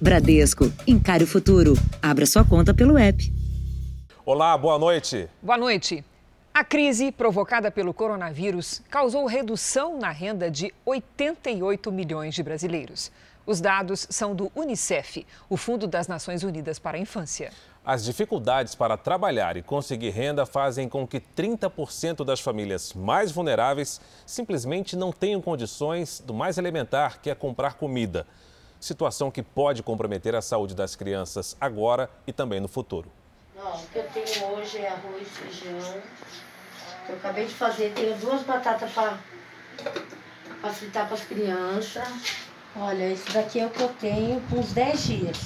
[0.00, 1.74] Bradesco, encare o futuro.
[2.00, 3.32] Abra sua conta pelo app.
[4.24, 5.28] Olá, boa noite.
[5.42, 6.04] Boa noite.
[6.54, 13.10] A crise provocada pelo coronavírus causou redução na renda de 88 milhões de brasileiros.
[13.44, 17.50] Os dados são do Unicef, o Fundo das Nações Unidas para a Infância.
[17.84, 24.00] As dificuldades para trabalhar e conseguir renda fazem com que 30% das famílias mais vulneráveis
[24.24, 28.24] simplesmente não tenham condições do mais elementar, que é comprar comida
[28.80, 33.10] situação que pode comprometer a saúde das crianças agora e também no futuro.
[33.56, 36.02] Não, o que eu tenho hoje é arroz, feijão.
[37.08, 39.18] Eu acabei de fazer, tenho duas batatas para
[40.72, 42.08] fritar para as crianças.
[42.76, 45.38] Olha, esse daqui é o que eu tenho por uns 10 dias.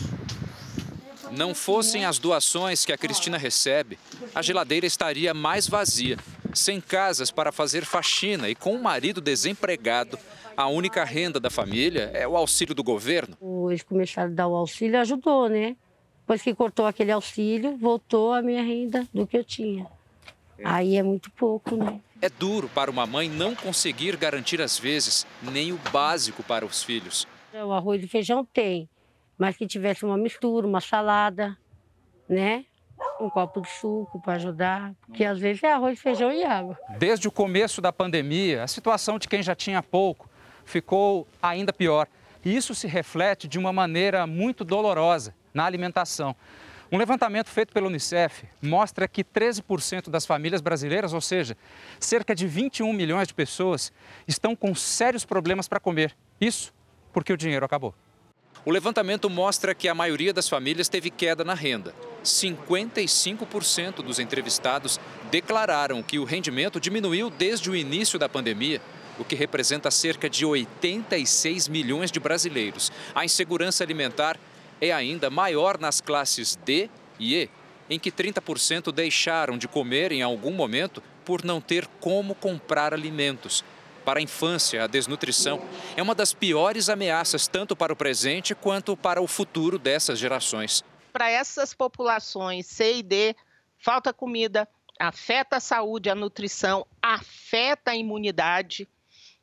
[1.30, 3.99] Não fossem as doações que a Cristina recebe,
[4.35, 6.19] a geladeira estaria mais vazia,
[6.52, 10.19] sem casas para fazer faxina e com o marido desempregado
[10.56, 13.37] a única renda da família é o auxílio do governo.
[13.70, 15.77] Eles começaram a dar o auxílio, ajudou, né?
[16.20, 19.87] Depois que cortou aquele auxílio, voltou a minha renda do que eu tinha.
[20.65, 22.01] Aí é muito pouco, né?
[22.21, 26.82] É duro para uma mãe não conseguir garantir, às vezes, nem o básico para os
[26.82, 27.27] filhos.
[27.52, 28.88] O arroz e feijão tem,
[29.37, 31.57] mas que tivesse uma mistura, uma salada,
[32.29, 32.65] né?
[33.21, 36.79] Um copo de suco para ajudar, porque às vezes é arroz, feijão e água.
[36.99, 40.30] Desde o começo da pandemia, a situação de quem já tinha pouco
[40.65, 42.07] ficou ainda pior.
[42.45, 46.35] E isso se reflete de uma maneira muito dolorosa na alimentação.
[46.91, 51.57] Um levantamento feito pela Unicef mostra que 13% das famílias brasileiras, ou seja,
[51.99, 53.90] cerca de 21 milhões de pessoas,
[54.29, 56.15] estão com sérios problemas para comer.
[56.38, 56.71] Isso
[57.13, 57.95] porque o dinheiro acabou.
[58.65, 61.95] O levantamento mostra que a maioria das famílias teve queda na renda.
[62.23, 65.00] 55% dos entrevistados
[65.31, 68.81] declararam que o rendimento diminuiu desde o início da pandemia
[69.22, 72.92] o que representa cerca de 86 milhões de brasileiros.
[73.15, 74.38] A insegurança alimentar
[74.81, 77.50] é ainda maior nas classes D e E,
[77.88, 83.65] em que 30% deixaram de comer em algum momento por não ter como comprar alimentos.
[84.05, 85.62] Para a infância, a desnutrição
[85.97, 90.84] é uma das piores ameaças tanto para o presente quanto para o futuro dessas gerações.
[91.12, 93.37] Para essas populações C e D,
[93.78, 94.69] falta comida,
[94.99, 98.88] afeta a saúde, a nutrição, afeta a imunidade,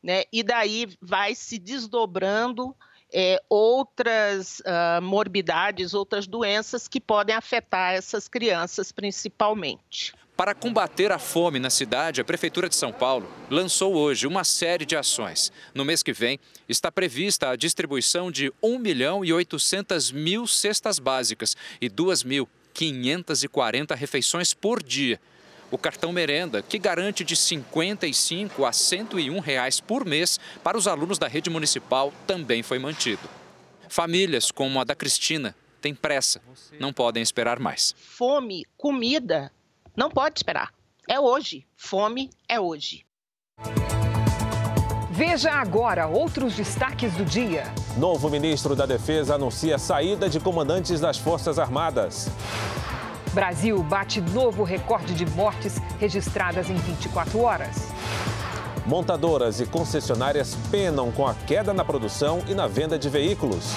[0.02, 0.24] né?
[0.32, 2.74] E daí vai se desdobrando
[3.14, 10.14] é, outras uh, morbidades, outras doenças que podem afetar essas crianças principalmente.
[10.38, 14.86] Para combater a fome na cidade, a Prefeitura de São Paulo lançou hoje uma série
[14.86, 15.52] de ações.
[15.74, 20.98] No mês que vem, está prevista a distribuição de 1 milhão e 800 mil cestas
[20.98, 25.20] básicas e 2.540 refeições por dia
[25.72, 31.18] o cartão merenda, que garante de 55 a 101 reais por mês para os alunos
[31.18, 33.30] da rede municipal, também foi mantido.
[33.88, 36.42] Famílias como a da Cristina têm pressa,
[36.80, 37.96] não podem esperar mais.
[37.98, 39.52] Fome, comida,
[39.96, 40.74] não pode esperar.
[41.08, 41.66] É hoje.
[41.76, 43.04] Fome é hoje.
[45.12, 47.64] Veja agora outros destaques do dia.
[47.98, 52.30] Novo ministro da Defesa anuncia saída de comandantes das Forças Armadas.
[53.34, 57.90] Brasil bate novo recorde de mortes registradas em 24 horas.
[58.86, 63.76] Montadoras e concessionárias penam com a queda na produção e na venda de veículos.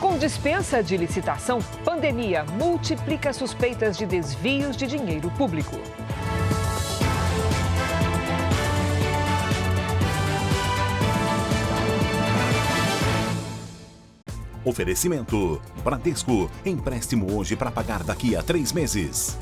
[0.00, 5.76] Com dispensa de licitação, pandemia multiplica suspeitas de desvios de dinheiro público.
[14.64, 16.50] Oferecimento: Bradesco.
[16.64, 19.36] Empréstimo hoje para pagar daqui a três meses.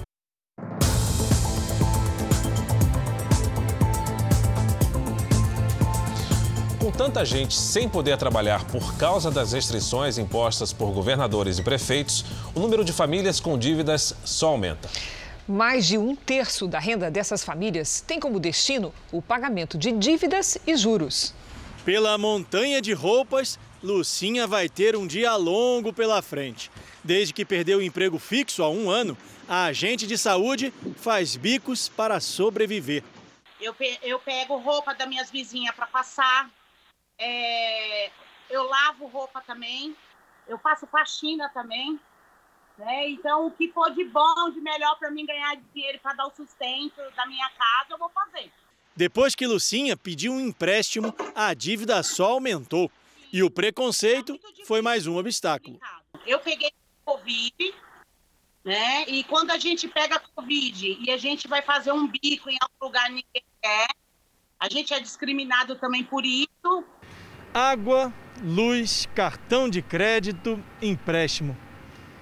[6.78, 12.25] Com tanta gente sem poder trabalhar por causa das restrições impostas por governadores e prefeitos,
[12.54, 14.88] o número de famílias com dívidas só aumenta.
[15.47, 20.56] Mais de um terço da renda dessas famílias tem como destino o pagamento de dívidas
[20.66, 21.34] e juros.
[21.84, 26.71] Pela montanha de roupas, Lucinha vai ter um dia longo pela frente.
[27.03, 29.16] Desde que perdeu o emprego fixo há um ano,
[29.48, 33.03] a agente de saúde faz bicos para sobreviver.
[33.60, 36.50] Eu, pe eu pego roupa das minhas vizinhas para passar,
[37.18, 38.10] é...
[38.50, 39.97] eu lavo roupa também,
[40.47, 41.98] eu faço faxina também.
[42.76, 43.10] Né?
[43.10, 46.34] Então, o que for de bom, de melhor para mim ganhar dinheiro para dar o
[46.34, 48.50] sustento da minha casa, eu vou fazer.
[48.97, 52.91] Depois que Lucinha pediu um empréstimo, a dívida só aumentou.
[53.32, 55.78] E o preconceito foi mais um obstáculo.
[56.27, 56.72] Eu peguei
[57.04, 57.74] Covid,
[58.65, 59.04] né?
[59.06, 62.86] E quando a gente pega Covid e a gente vai fazer um bico em algum
[62.86, 63.86] lugar ninguém quer,
[64.59, 66.84] a gente é discriminado também por isso.
[67.54, 68.12] Água,
[68.42, 71.56] luz, cartão de crédito, empréstimo.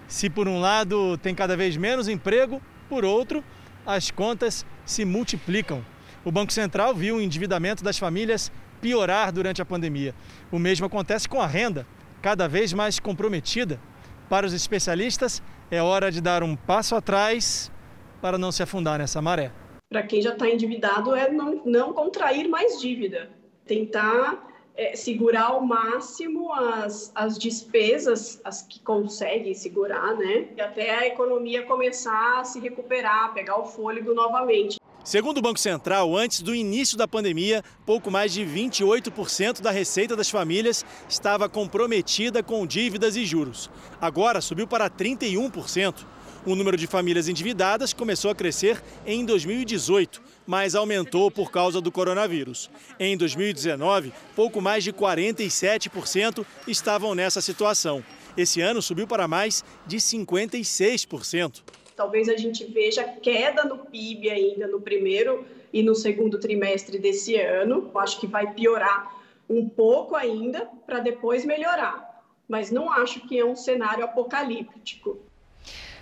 [0.06, 3.43] Se por um lado tem cada vez menos emprego, por outro,
[3.87, 5.84] as contas se multiplicam.
[6.22, 10.14] O Banco Central viu o endividamento das famílias piorar durante a pandemia.
[10.50, 11.86] O mesmo acontece com a renda,
[12.22, 13.80] cada vez mais comprometida.
[14.28, 17.70] Para os especialistas, é hora de dar um passo atrás
[18.20, 19.52] para não se afundar nessa maré.
[19.88, 23.30] Para quem já está endividado, é não, não contrair mais dívida,
[23.66, 24.46] tentar
[24.76, 30.48] é, segurar ao máximo as, as despesas, as que conseguem segurar, né?
[30.56, 34.78] E até a economia começar a se recuperar, pegar o fôlego novamente.
[35.08, 40.14] Segundo o Banco Central, antes do início da pandemia, pouco mais de 28% da receita
[40.14, 43.70] das famílias estava comprometida com dívidas e juros.
[44.02, 46.05] Agora subiu para 31%.
[46.44, 51.90] O número de famílias endividadas começou a crescer em 2018, mas aumentou por causa do
[51.90, 52.69] coronavírus.
[53.00, 58.04] Em 2019, pouco mais de 47% estavam nessa situação.
[58.37, 61.62] Esse ano subiu para mais de 56%.
[61.99, 67.35] Talvez a gente veja queda no PIB ainda no primeiro e no segundo trimestre desse
[67.35, 67.91] ano.
[67.93, 69.12] Eu acho que vai piorar
[69.50, 72.23] um pouco ainda para depois melhorar.
[72.47, 75.19] Mas não acho que é um cenário apocalíptico.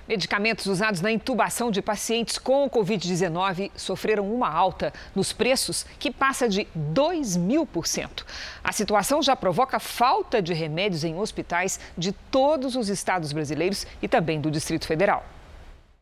[0.07, 6.47] Medicamentos usados na intubação de pacientes com Covid-19 sofreram uma alta nos preços que passa
[6.47, 8.27] de 2 mil por cento.
[8.63, 14.07] A situação já provoca falta de remédios em hospitais de todos os estados brasileiros e
[14.07, 15.25] também do Distrito Federal.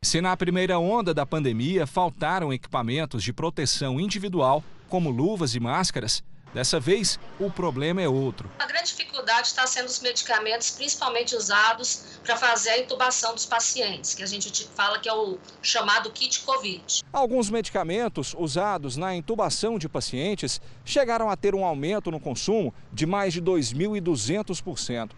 [0.04, 6.22] Se na primeira onda da pandemia faltaram equipamentos de proteção individual, como luvas e máscaras,
[6.52, 8.48] Dessa vez, o problema é outro.
[8.60, 14.14] A grande dificuldade está sendo os medicamentos, principalmente usados para fazer a intubação dos pacientes,
[14.14, 17.02] que a gente fala que é o chamado kit COVID.
[17.12, 23.04] Alguns medicamentos usados na intubação de pacientes chegaram a ter um aumento no consumo de
[23.04, 25.10] mais de 2.200%.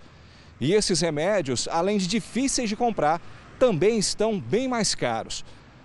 [0.58, 3.20] E esses remédios, além de difíceis de comprar,
[3.58, 5.44] também estão bem mais caros.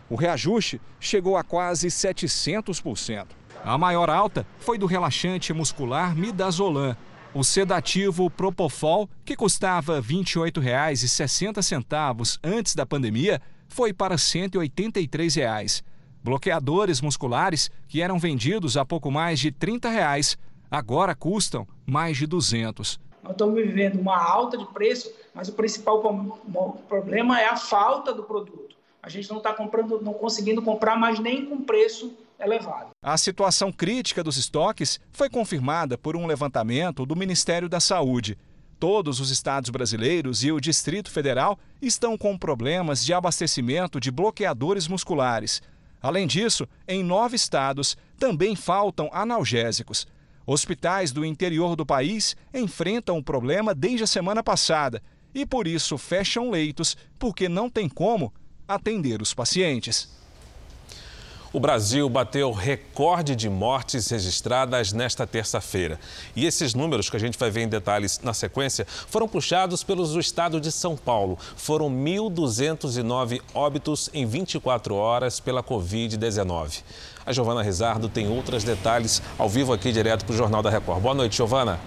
[0.09, 3.27] O reajuste chegou a quase 700%.
[3.63, 6.97] A maior alta foi do relaxante muscular Midazolam,
[7.33, 15.81] o sedativo Propofol, que custava R$ 28,60 antes da pandemia, foi para 183 reais.
[16.21, 20.37] Bloqueadores musculares, que eram vendidos a pouco mais de 30 reais,
[20.69, 22.99] agora custam mais de R$ 200.
[23.23, 26.01] Nós estamos vivendo uma alta de preço, mas o principal
[26.87, 28.75] problema é a falta do produto.
[29.01, 32.89] A gente não está comprando, não conseguindo comprar mais nem com preço elevado.
[33.03, 38.37] A situação crítica dos estoques foi confirmada por um levantamento do Ministério da Saúde.
[38.79, 44.87] Todos os estados brasileiros e o Distrito Federal estão com problemas de abastecimento de bloqueadores
[44.87, 45.61] musculares.
[46.01, 50.07] Além disso, em nove estados também faltam analgésicos.
[50.45, 55.01] Hospitais do interior do país enfrentam o problema desde a semana passada
[55.33, 58.33] e, por isso, fecham leitos porque não tem como
[58.67, 60.09] atender os pacientes.
[61.53, 65.99] O Brasil bateu recorde de mortes registradas nesta terça-feira.
[66.33, 70.13] E esses números que a gente vai ver em detalhes na sequência foram puxados pelos
[70.13, 71.37] do estado de São Paulo.
[71.57, 76.83] Foram 1.209 óbitos em 24 horas pela Covid-19.
[77.25, 81.01] A Giovana Rizardo tem outros detalhes ao vivo aqui direto para o Jornal da Record.
[81.01, 81.79] Boa noite, Giovana.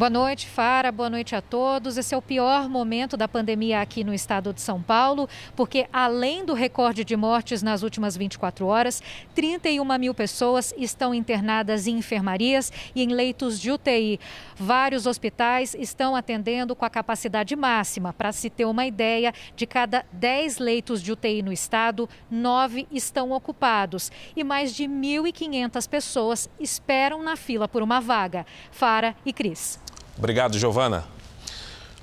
[0.00, 0.90] Boa noite, Fara.
[0.90, 1.98] Boa noite a todos.
[1.98, 6.42] Esse é o pior momento da pandemia aqui no estado de São Paulo, porque além
[6.42, 9.02] do recorde de mortes nas últimas 24 horas,
[9.34, 14.18] 31 mil pessoas estão internadas em enfermarias e em leitos de UTI.
[14.56, 18.14] Vários hospitais estão atendendo com a capacidade máxima.
[18.14, 23.32] Para se ter uma ideia, de cada 10 leitos de UTI no estado, 9 estão
[23.32, 28.46] ocupados e mais de 1.500 pessoas esperam na fila por uma vaga.
[28.70, 29.78] Fara e Cris.
[30.20, 31.06] Obrigado, Giovana.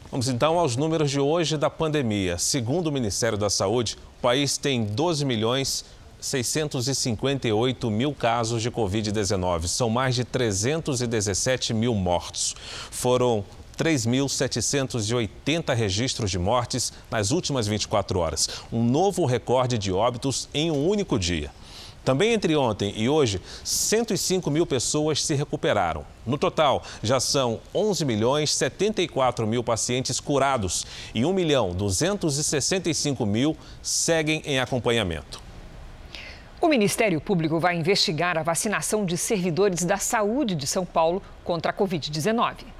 [0.09, 2.39] Vamos então aos números de hoje da pandemia.
[2.39, 5.85] Segundo o Ministério da Saúde, o país tem 12 milhões
[6.19, 9.67] 658 mil casos de Covid-19.
[9.67, 12.55] São mais de 317 mil mortos.
[12.89, 13.45] Foram
[13.77, 18.49] 3.780 registros de mortes nas últimas 24 horas.
[18.73, 21.51] Um novo recorde de óbitos em um único dia.
[22.07, 26.05] Também entre ontem e hoje, 105 mil pessoas se recuperaram.
[26.25, 33.57] No total, já são 11 milhões 74 mil pacientes curados e 1 milhão 265 mil
[33.81, 35.41] seguem em acompanhamento.
[36.61, 41.73] O Ministério Público vai investigar a vacinação de servidores da saúde de São Paulo contra
[41.73, 42.76] a Covid-19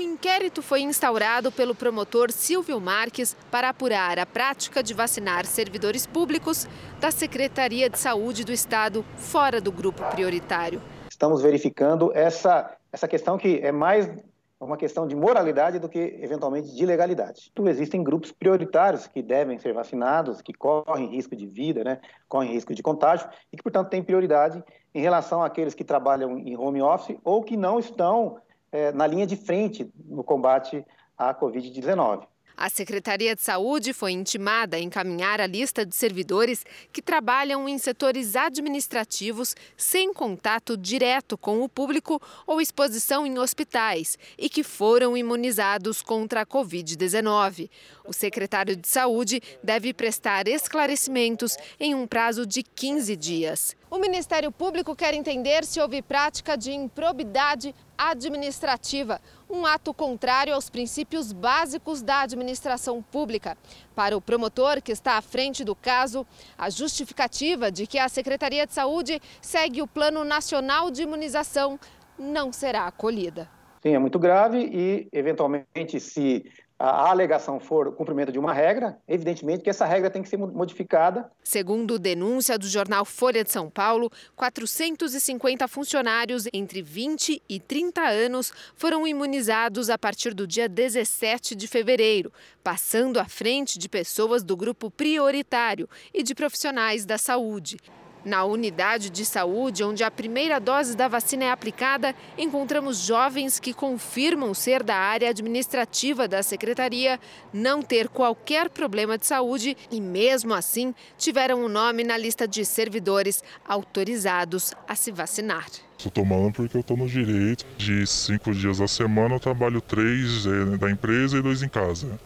[0.00, 6.06] um inquérito foi instaurado pelo promotor Silvio Marques para apurar a prática de vacinar servidores
[6.06, 6.66] públicos
[6.98, 10.80] da Secretaria de Saúde do Estado fora do grupo prioritário.
[11.10, 14.10] estamos verificando essa, essa questão que é mais
[14.58, 17.50] uma questão de moralidade do que, eventualmente, de legalidade.
[17.52, 22.52] Então, existem grupos prioritários que devem ser vacinados, que correm risco de vida, né, correm
[22.52, 24.62] risco de contágio e que, portanto, têm prioridade
[24.94, 28.38] em relação àqueles que trabalham em home office ou que não estão
[28.72, 30.84] é, na linha de frente no combate
[31.16, 32.26] à Covid-19.
[32.60, 36.62] A Secretaria de Saúde foi intimada a encaminhar a lista de servidores
[36.92, 44.18] que trabalham em setores administrativos sem contato direto com o público ou exposição em hospitais
[44.36, 47.70] e que foram imunizados contra a Covid-19.
[48.04, 53.74] O secretário de Saúde deve prestar esclarecimentos em um prazo de 15 dias.
[53.90, 57.74] O Ministério Público quer entender se houve prática de improbidade
[58.08, 63.58] administrativa, um ato contrário aos princípios básicos da administração pública.
[63.94, 66.26] Para o promotor que está à frente do caso,
[66.56, 71.78] a justificativa de que a Secretaria de Saúde segue o Plano Nacional de Imunização
[72.18, 73.48] não será acolhida.
[73.82, 76.44] Sim, é muito grave e, eventualmente, se
[76.80, 80.38] a alegação for o cumprimento de uma regra, evidentemente que essa regra tem que ser
[80.38, 81.30] modificada.
[81.44, 88.50] Segundo denúncia do jornal Folha de São Paulo, 450 funcionários entre 20 e 30 anos
[88.74, 92.32] foram imunizados a partir do dia 17 de fevereiro,
[92.64, 97.76] passando à frente de pessoas do grupo prioritário e de profissionais da saúde.
[98.24, 103.72] Na unidade de saúde, onde a primeira dose da vacina é aplicada, encontramos jovens que
[103.72, 107.18] confirmam ser da área administrativa da secretaria,
[107.52, 112.46] não ter qualquer problema de saúde e, mesmo assim, tiveram o um nome na lista
[112.46, 115.66] de servidores autorizados a se vacinar.
[115.96, 117.64] Estou tomando porque eu estou no direito.
[117.76, 122.18] De cinco dias a semana, eu trabalho três é, da empresa e dois em casa.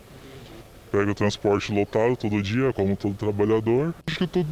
[0.92, 3.92] Pego o transporte lotado todo dia, como todo trabalhador.
[4.06, 4.46] Acho que eu estou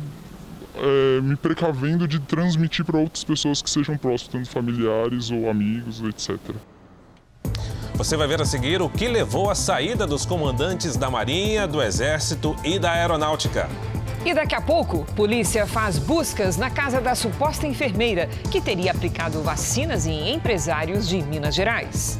[0.77, 6.03] é, me precavendo de transmitir para outras pessoas que sejam próximas, tanto familiares ou amigos,
[6.03, 6.39] etc.
[7.95, 11.83] Você vai ver a seguir o que levou à saída dos comandantes da Marinha, do
[11.83, 13.69] Exército e da Aeronáutica.
[14.25, 19.43] E daqui a pouco, polícia faz buscas na casa da suposta enfermeira que teria aplicado
[19.43, 22.19] vacinas em empresários de Minas Gerais.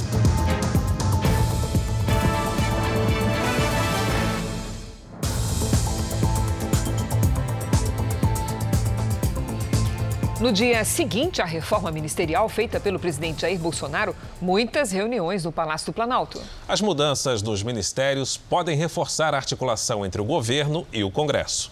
[10.43, 15.87] No dia seguinte à reforma ministerial feita pelo presidente Jair Bolsonaro, muitas reuniões no Palácio
[15.87, 16.43] do Planalto.
[16.67, 21.71] As mudanças dos ministérios podem reforçar a articulação entre o governo e o Congresso.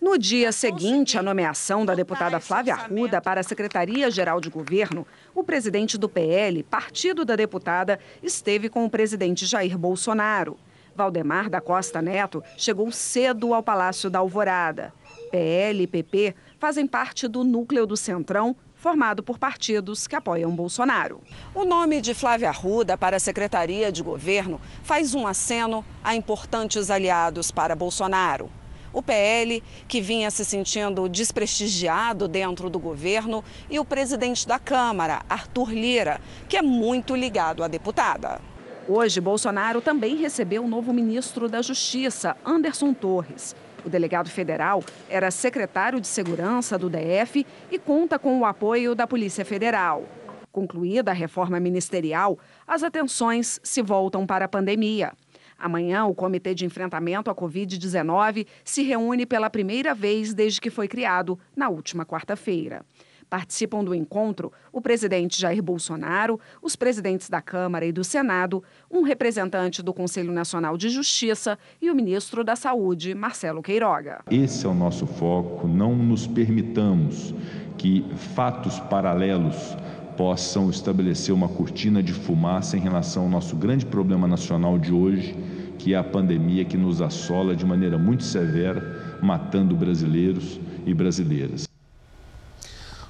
[0.00, 5.44] No dia seguinte à nomeação da deputada Flávia Arruda para a Secretaria-Geral de Governo, o
[5.44, 10.56] presidente do PL, partido da deputada, esteve com o presidente Jair Bolsonaro.
[10.96, 14.92] Valdemar da Costa Neto chegou cedo ao Palácio da Alvorada.
[15.30, 21.20] PL e PP fazem parte do núcleo do Centrão, formado por partidos que apoiam Bolsonaro.
[21.54, 26.90] O nome de Flávia Arruda para a Secretaria de Governo faz um aceno a importantes
[26.90, 28.50] aliados para Bolsonaro.
[28.92, 35.22] O PL, que vinha se sentindo desprestigiado dentro do governo, e o presidente da Câmara,
[35.28, 38.40] Arthur Lira, que é muito ligado à deputada.
[38.88, 43.54] Hoje, Bolsonaro também recebeu o novo ministro da Justiça, Anderson Torres.
[43.84, 49.06] O delegado federal era secretário de segurança do DF e conta com o apoio da
[49.06, 50.04] Polícia Federal.
[50.50, 55.12] Concluída a reforma ministerial, as atenções se voltam para a pandemia.
[55.58, 60.86] Amanhã, o Comitê de Enfrentamento à Covid-19 se reúne pela primeira vez desde que foi
[60.86, 62.84] criado, na última quarta-feira.
[63.28, 69.02] Participam do encontro o presidente Jair Bolsonaro, os presidentes da Câmara e do Senado, um
[69.02, 74.22] representante do Conselho Nacional de Justiça e o ministro da Saúde, Marcelo Queiroga.
[74.30, 75.68] Esse é o nosso foco.
[75.68, 77.34] Não nos permitamos
[77.76, 78.04] que
[78.34, 79.76] fatos paralelos
[80.16, 85.36] possam estabelecer uma cortina de fumaça em relação ao nosso grande problema nacional de hoje,
[85.78, 91.68] que é a pandemia que nos assola de maneira muito severa, matando brasileiros e brasileiras.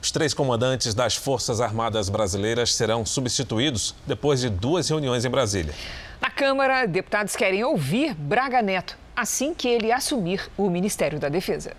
[0.08, 5.74] Os três comandantes das Forças Armadas Brasileiras serão substituídos depois de duas reuniões em Brasília.
[6.18, 11.74] Na Câmara, deputados querem ouvir Braga Neto assim que ele assumir o Ministério da Defesa.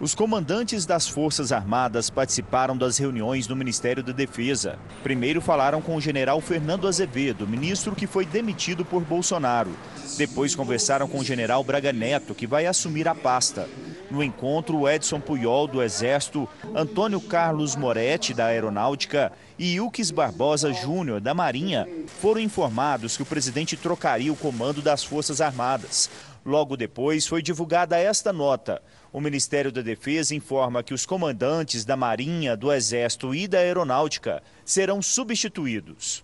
[0.00, 4.78] Os comandantes das Forças Armadas participaram das reuniões no Ministério da Defesa.
[5.02, 9.70] Primeiro falaram com o general Fernando Azevedo, ministro que foi demitido por Bolsonaro.
[10.16, 13.68] Depois conversaram com o general Braga Neto, que vai assumir a pasta.
[14.10, 21.20] No encontro, Edson Puyol, do Exército, Antônio Carlos Moretti, da Aeronáutica, e Ilques Barbosa Júnior,
[21.20, 21.86] da Marinha,
[22.22, 26.08] foram informados que o presidente trocaria o comando das Forças Armadas.
[26.44, 28.80] Logo depois foi divulgada esta nota.
[29.12, 34.40] O Ministério da Defesa informa que os comandantes da Marinha, do Exército e da Aeronáutica
[34.64, 36.22] serão substituídos.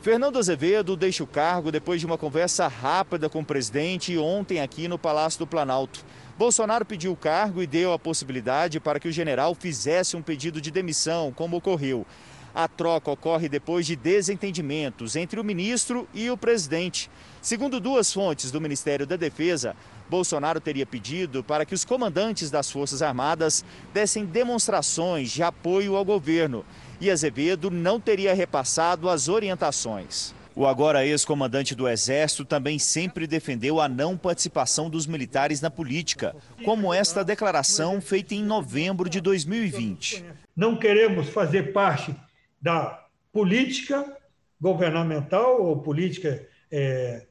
[0.00, 4.88] Fernando Azevedo deixa o cargo depois de uma conversa rápida com o presidente ontem aqui
[4.88, 6.02] no Palácio do Planalto.
[6.38, 10.58] Bolsonaro pediu o cargo e deu a possibilidade para que o general fizesse um pedido
[10.58, 12.06] de demissão, como ocorreu.
[12.54, 17.10] A troca ocorre depois de desentendimentos entre o ministro e o presidente.
[17.40, 19.74] Segundo duas fontes do Ministério da Defesa,
[20.12, 23.64] Bolsonaro teria pedido para que os comandantes das Forças Armadas
[23.94, 26.66] dessem demonstrações de apoio ao governo
[27.00, 30.34] e Azevedo não teria repassado as orientações.
[30.54, 36.36] O agora ex-comandante do Exército também sempre defendeu a não participação dos militares na política,
[36.62, 40.22] como esta declaração feita em novembro de 2020.
[40.54, 42.14] Não queremos fazer parte
[42.60, 43.02] da
[43.32, 44.04] política
[44.60, 47.26] governamental ou política é,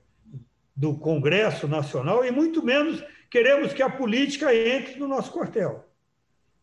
[0.82, 5.86] do Congresso Nacional e muito menos queremos que a política entre no nosso quartel,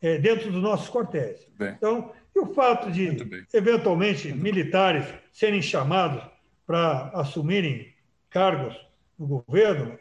[0.02, 1.46] é, dentro dos nossos quartéis.
[1.56, 1.75] Bem.
[1.76, 3.16] Então, e o fato de,
[3.54, 6.20] eventualmente, militares serem chamados
[6.66, 7.94] para assumirem
[8.28, 8.76] cargos
[9.16, 9.96] no governo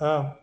[0.00, 0.36] ah,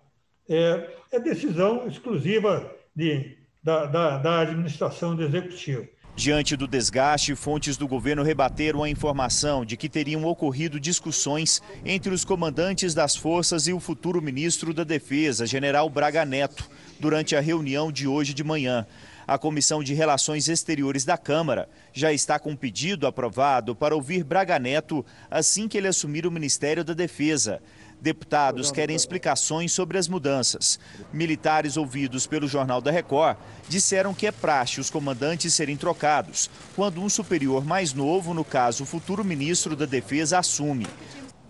[0.50, 5.86] é, é, decisão exclusiva de, da, da, da administração do executivo.
[6.15, 12.13] Diante do desgaste, fontes do governo rebateram a informação de que teriam ocorrido discussões entre
[12.13, 17.39] os comandantes das forças e o futuro ministro da Defesa, general Braga Neto, durante a
[17.39, 18.86] reunião de hoje de manhã.
[19.25, 24.24] A Comissão de Relações Exteriores da Câmara já está com um pedido aprovado para ouvir
[24.24, 27.62] Braga Neto assim que ele assumir o Ministério da Defesa.
[28.01, 30.79] Deputados querem explicações sobre as mudanças.
[31.13, 33.38] Militares ouvidos pelo Jornal da Record
[33.70, 38.84] disseram que é praxe os comandantes serem trocados quando um superior mais novo, no caso
[38.84, 40.88] o futuro ministro da Defesa, assume.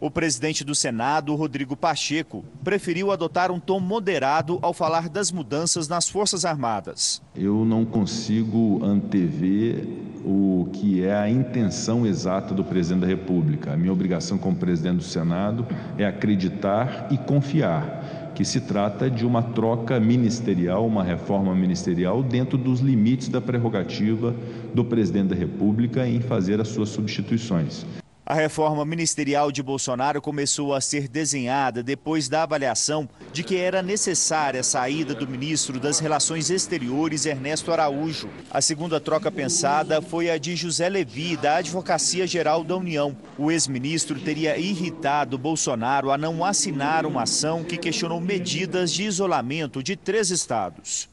[0.03, 5.87] O presidente do Senado, Rodrigo Pacheco, preferiu adotar um tom moderado ao falar das mudanças
[5.87, 7.21] nas Forças Armadas.
[7.35, 9.87] Eu não consigo antever
[10.25, 13.73] o que é a intenção exata do presidente da República.
[13.73, 15.67] A minha obrigação como presidente do Senado
[15.99, 22.57] é acreditar e confiar que se trata de uma troca ministerial, uma reforma ministerial dentro
[22.57, 24.33] dos limites da prerrogativa
[24.73, 27.85] do presidente da República em fazer as suas substituições.
[28.23, 33.81] A reforma ministerial de Bolsonaro começou a ser desenhada depois da avaliação de que era
[33.81, 38.29] necessária a saída do ministro das Relações Exteriores, Ernesto Araújo.
[38.51, 43.17] A segunda troca pensada foi a de José Levi, da Advocacia Geral da União.
[43.39, 49.81] O ex-ministro teria irritado Bolsonaro a não assinar uma ação que questionou medidas de isolamento
[49.81, 51.09] de três estados.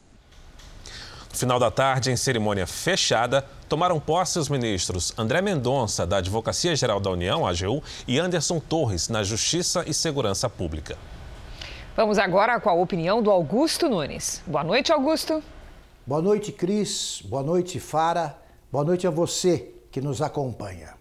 [1.39, 6.75] No final da tarde, em cerimônia fechada, tomaram posse os ministros André Mendonça, da Advocacia
[6.75, 10.99] Geral da União, AGU, e Anderson Torres, na Justiça e Segurança Pública.
[11.95, 14.43] Vamos agora com a opinião do Augusto Nunes.
[14.49, 15.41] Boa noite, Augusto.
[16.05, 17.23] Boa noite, Cris.
[17.25, 18.37] Boa noite, Fara.
[18.73, 20.95] Boa noite a você que nos acompanha.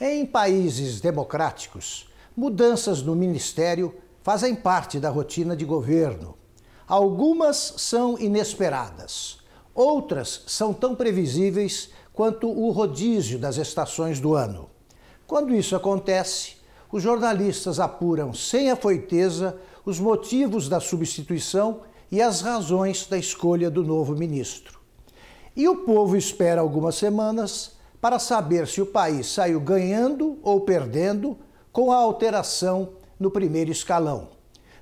[0.00, 6.36] Em países democráticos, mudanças no ministério fazem parte da rotina de governo.
[6.88, 9.37] Algumas são inesperadas,
[9.78, 14.68] outras são tão previsíveis quanto o rodízio das estações do ano.
[15.24, 16.56] Quando isso acontece,
[16.90, 23.84] os jornalistas apuram sem afoiteza os motivos da substituição e as razões da escolha do
[23.84, 24.80] novo ministro.
[25.54, 31.38] E o povo espera algumas semanas para saber se o país saiu ganhando ou perdendo
[31.72, 34.30] com a alteração no primeiro escalão.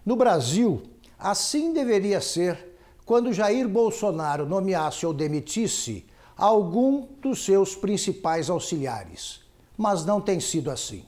[0.04, 0.82] No Brasil,
[1.18, 2.75] assim deveria ser
[3.06, 6.04] quando Jair Bolsonaro nomeasse ou demitisse
[6.36, 9.40] algum dos seus principais auxiliares,
[9.78, 11.04] mas não tem sido assim.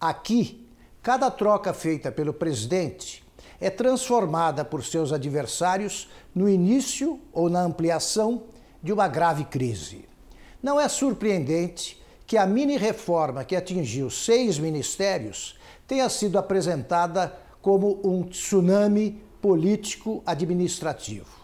[0.00, 0.66] Aqui,
[1.02, 3.22] cada troca feita pelo presidente
[3.60, 8.44] é transformada por seus adversários no início ou na ampliação
[8.82, 10.08] de uma grave crise.
[10.62, 18.22] Não é surpreendente que a mini-reforma que atingiu seis ministérios tenha sido apresentada como um
[18.22, 21.38] tsunami político-administrativo.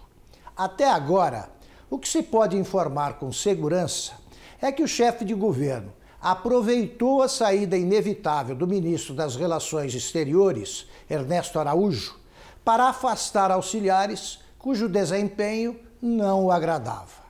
[0.57, 1.51] Até agora,
[1.91, 4.13] o que se pode informar com segurança
[4.61, 10.87] é que o chefe de governo aproveitou a saída inevitável do ministro das Relações Exteriores,
[11.09, 12.19] Ernesto Araújo,
[12.65, 17.25] para afastar auxiliares cujo desempenho não o agradava.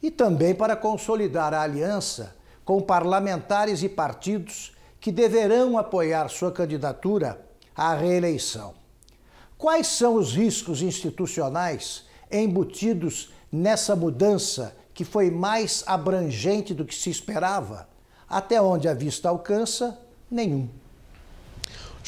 [0.00, 7.44] E também para consolidar a aliança com parlamentares e partidos que deverão apoiar sua candidatura
[7.74, 8.77] à reeleição.
[9.58, 17.10] Quais são os riscos institucionais embutidos nessa mudança que foi mais abrangente do que se
[17.10, 17.88] esperava,
[18.28, 20.68] até onde a vista alcança, nenhum.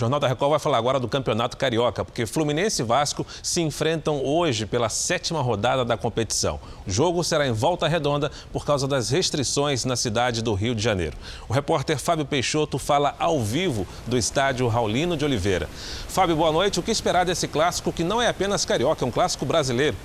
[0.01, 4.25] Jornal da Record vai falar agora do Campeonato Carioca, porque Fluminense e Vasco se enfrentam
[4.25, 6.59] hoje pela sétima rodada da competição.
[6.87, 10.83] O jogo será em volta redonda por causa das restrições na cidade do Rio de
[10.83, 11.19] Janeiro.
[11.47, 15.69] O repórter Fábio Peixoto fala ao vivo do estádio Raulino de Oliveira.
[16.09, 16.81] Fábio, boa noite.
[16.81, 19.99] O que esperar desse clássico que não é apenas carioca, é um clássico brasileiro?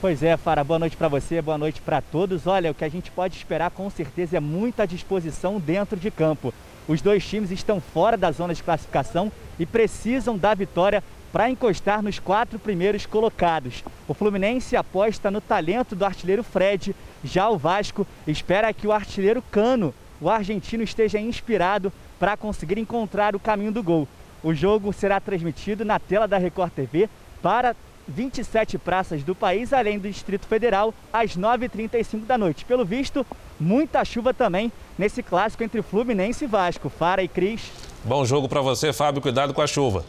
[0.00, 2.46] Pois é, Fara, boa noite para você, boa noite para todos.
[2.46, 6.54] Olha, o que a gente pode esperar com certeza é muita disposição dentro de campo.
[6.88, 12.02] Os dois times estão fora da zona de classificação e precisam da vitória para encostar
[12.02, 13.84] nos quatro primeiros colocados.
[14.08, 19.42] O Fluminense aposta no talento do artilheiro Fred, já o Vasco espera que o artilheiro
[19.50, 24.08] Cano, o argentino, esteja inspirado para conseguir encontrar o caminho do gol.
[24.42, 27.06] O jogo será transmitido na tela da Record TV
[27.42, 27.76] para
[28.10, 32.64] 27 praças do país, além do Distrito Federal, às 9h35 da noite.
[32.64, 33.24] Pelo visto,
[33.58, 36.88] muita chuva também nesse clássico entre Fluminense e Vasco.
[36.88, 37.70] Fara e Cris.
[38.04, 39.22] Bom jogo para você, Fábio.
[39.22, 40.04] Cuidado com a chuva.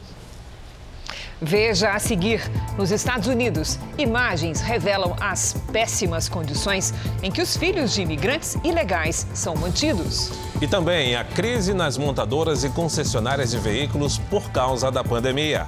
[1.44, 2.40] Veja a seguir:
[2.78, 9.26] nos Estados Unidos, imagens revelam as péssimas condições em que os filhos de imigrantes ilegais
[9.34, 10.32] são mantidos.
[10.62, 15.66] E também a crise nas montadoras e concessionárias de veículos por causa da pandemia.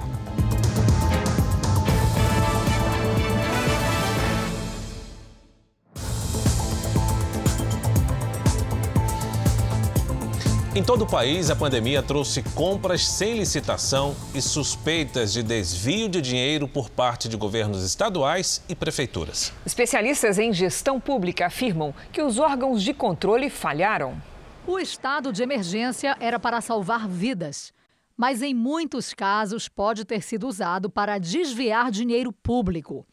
[10.76, 16.20] Em todo o país, a pandemia trouxe compras sem licitação e suspeitas de desvio de
[16.20, 19.52] dinheiro por parte de governos estaduais e prefeituras.
[19.64, 24.20] Especialistas em gestão pública afirmam que os órgãos de controle falharam.
[24.66, 27.72] O estado de emergência era para salvar vidas,
[28.16, 33.06] mas em muitos casos pode ter sido usado para desviar dinheiro público.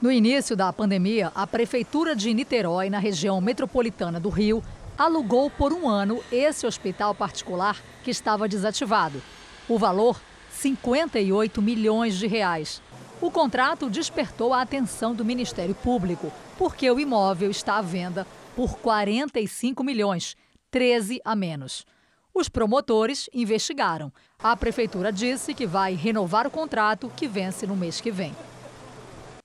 [0.00, 4.62] No início da pandemia, a Prefeitura de Niterói, na região metropolitana do Rio,
[4.98, 9.22] alugou por um ano esse hospital particular que estava desativado.
[9.68, 12.82] O valor, 58 milhões de reais.
[13.20, 18.76] O contrato despertou a atenção do Ministério Público, porque o imóvel está à venda por
[18.78, 20.34] 45 milhões,
[20.70, 21.86] 13 a menos.
[22.34, 24.12] Os promotores investigaram.
[24.38, 28.34] A prefeitura disse que vai renovar o contrato que vence no mês que vem.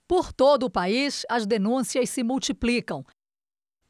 [0.08, 3.04] Por todo o país, as denúncias se multiplicam.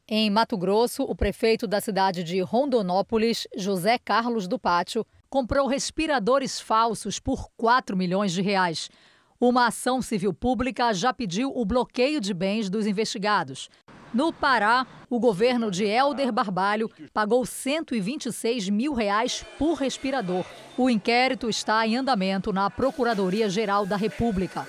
[0.06, 6.60] Em Mato Grosso, o prefeito da cidade de Rondonópolis, José Carlos do Pátio, comprou respiradores
[6.60, 8.90] falsos por 4 milhões de reais.
[9.40, 13.70] Uma ação civil pública já pediu o bloqueio de bens dos investigados.
[14.12, 20.44] No Pará, o governo de Helder Barbalho pagou 126 mil reais por respirador.
[20.76, 24.68] O inquérito está em andamento na Procuradoria-Geral da República.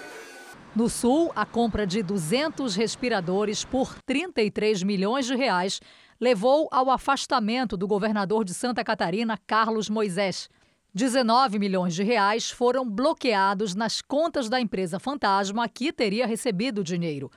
[0.75, 5.79] No Sul, a compra de 200 respiradores por 33 milhões de reais
[6.19, 10.49] levou ao afastamento do governador de Santa Catarina, Carlos Moisés.
[10.93, 16.83] 19 milhões de reais foram bloqueados nas contas da empresa fantasma que teria recebido o
[16.83, 17.31] dinheiro.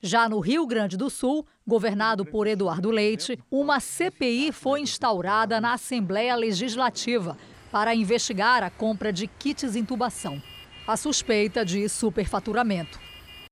[0.00, 5.72] Já no Rio Grande do Sul, governado por Eduardo Leite, uma CPI foi instaurada na
[5.72, 7.36] Assembleia Legislativa
[7.72, 10.40] para investigar a compra de kits intubação
[10.86, 13.00] a suspeita de superfaturamento.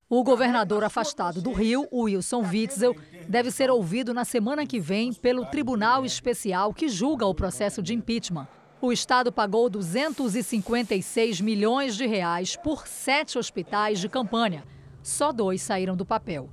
[0.09, 2.94] O governador afastado do Rio, Wilson Witzel,
[3.29, 7.92] deve ser ouvido na semana que vem pelo Tribunal Especial que julga o processo de
[7.94, 8.47] impeachment.
[8.81, 14.62] O Estado pagou 256 milhões de reais por sete hospitais de campanha.
[15.03, 16.49] Só dois saíram do papel.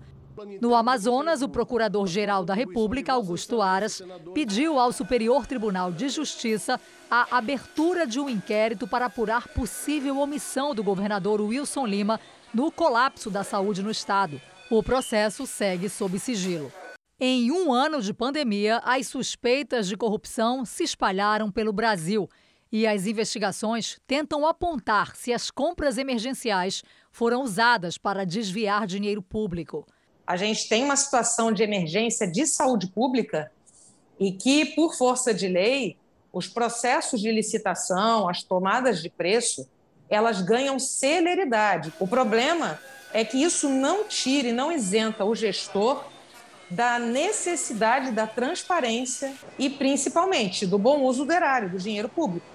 [0.61, 4.01] No Amazonas, o Procurador-Geral da República, Augusto Aras,
[4.33, 10.73] pediu ao Superior Tribunal de Justiça a abertura de um inquérito para apurar possível omissão
[10.73, 12.19] do governador Wilson Lima
[12.53, 14.41] no colapso da saúde no estado.
[14.69, 16.71] O processo segue sob sigilo.
[17.19, 22.29] Em um ano de pandemia, as suspeitas de corrupção se espalharam pelo Brasil
[22.71, 29.85] e as investigações tentam apontar se as compras emergenciais foram usadas para desviar dinheiro público
[30.31, 33.51] a gente tem uma situação de emergência de saúde pública
[34.17, 35.97] e que, por força de lei,
[36.31, 39.67] os processos de licitação, as tomadas de preço,
[40.09, 41.91] elas ganham celeridade.
[41.99, 42.79] O problema
[43.11, 46.01] é que isso não tira e não isenta o gestor
[46.69, 52.45] da necessidade da transparência e, principalmente, do bom uso do erário, do dinheiro público.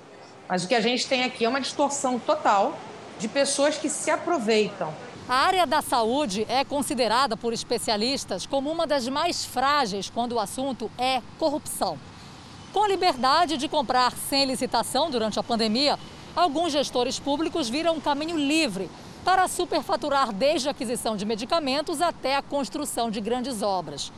[0.48, 2.78] Mas o que a gente tem aqui é uma distorção total
[3.18, 4.94] de pessoas que se aproveitam
[5.28, 10.40] a área da saúde é considerada por especialistas como uma das mais frágeis quando o
[10.40, 11.98] assunto é corrupção.
[12.72, 15.98] Com a liberdade de comprar sem licitação durante a pandemia,
[16.34, 18.88] alguns gestores públicos viram um caminho livre
[19.24, 24.12] para superfaturar desde a aquisição de medicamentos até a construção de grandes obras.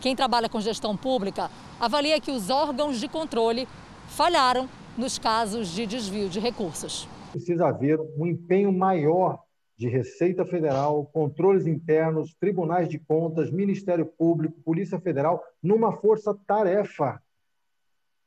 [0.00, 3.68] Quem trabalha com gestão pública avalia que os órgãos de controle
[4.08, 4.66] falharam
[4.96, 7.06] nos casos de desvio de recursos.
[7.30, 9.45] Precisa haver um empenho maior
[9.76, 17.22] de Receita Federal, controles internos, tribunais de contas, Ministério Público, Polícia Federal, numa força-tarefa.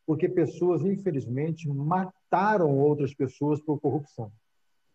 [0.05, 4.31] Porque pessoas, infelizmente, mataram outras pessoas por corrupção.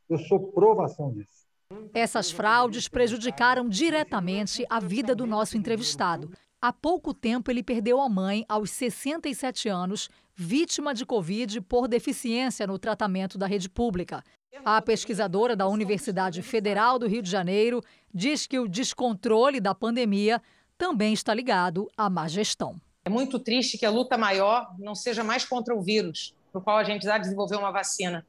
[0.09, 1.45] Eu sou provação disso.
[1.93, 6.31] Essas fraudes prejudicaram diretamente a vida do nosso entrevistado.
[6.61, 12.67] Há pouco tempo, ele perdeu a mãe aos 67 anos, vítima de Covid por deficiência
[12.67, 14.23] no tratamento da rede pública.
[14.63, 20.41] A pesquisadora da Universidade Federal do Rio de Janeiro diz que o descontrole da pandemia
[20.77, 22.81] também está ligado à má gestão.
[23.05, 26.63] É muito triste que a luta maior não seja mais contra o vírus, para o
[26.63, 28.25] qual a gente já desenvolveu uma vacina,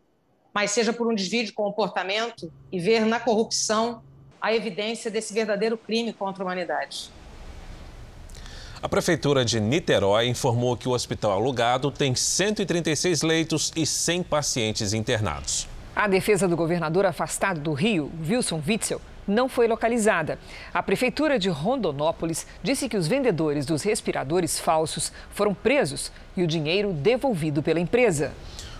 [0.54, 4.02] mas seja por um desvio de comportamento e ver na corrupção
[4.42, 7.10] a evidência desse verdadeiro crime contra a humanidade.
[8.82, 14.94] A Prefeitura de Niterói informou que o hospital alugado tem 136 leitos e 100 pacientes
[14.94, 15.68] internados.
[15.96, 20.38] A defesa do governador afastado do Rio, Wilson Witzel, não foi localizada.
[20.74, 26.48] A Prefeitura de Rondonópolis disse que os vendedores dos respiradores falsos foram presos e o
[26.48, 28.34] dinheiro devolvido pela empresa.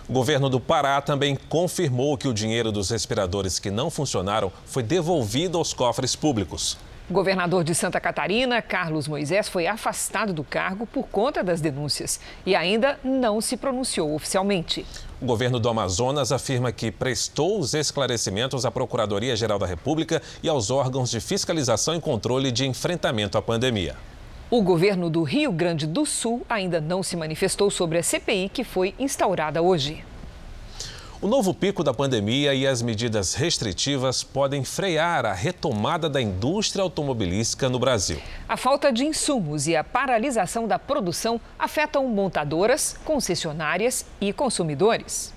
[0.06, 4.82] O governo do Pará também confirmou que o dinheiro dos respiradores que não funcionaram foi
[4.82, 6.76] devolvido aos cofres públicos.
[7.08, 12.18] O governador de Santa Catarina, Carlos Moisés, foi afastado do cargo por conta das denúncias
[12.44, 14.84] e ainda não se pronunciou oficialmente.
[15.22, 20.68] O governo do Amazonas afirma que prestou os esclarecimentos à Procuradoria-Geral da República e aos
[20.68, 23.94] órgãos de fiscalização e controle de enfrentamento à pandemia.
[24.50, 28.64] O governo do Rio Grande do Sul ainda não se manifestou sobre a CPI que
[28.64, 30.04] foi instaurada hoje.
[31.26, 36.84] O novo pico da pandemia e as medidas restritivas podem frear a retomada da indústria
[36.84, 38.22] automobilística no Brasil.
[38.48, 45.34] A falta de insumos e a paralisação da produção afetam montadoras, concessionárias e consumidores.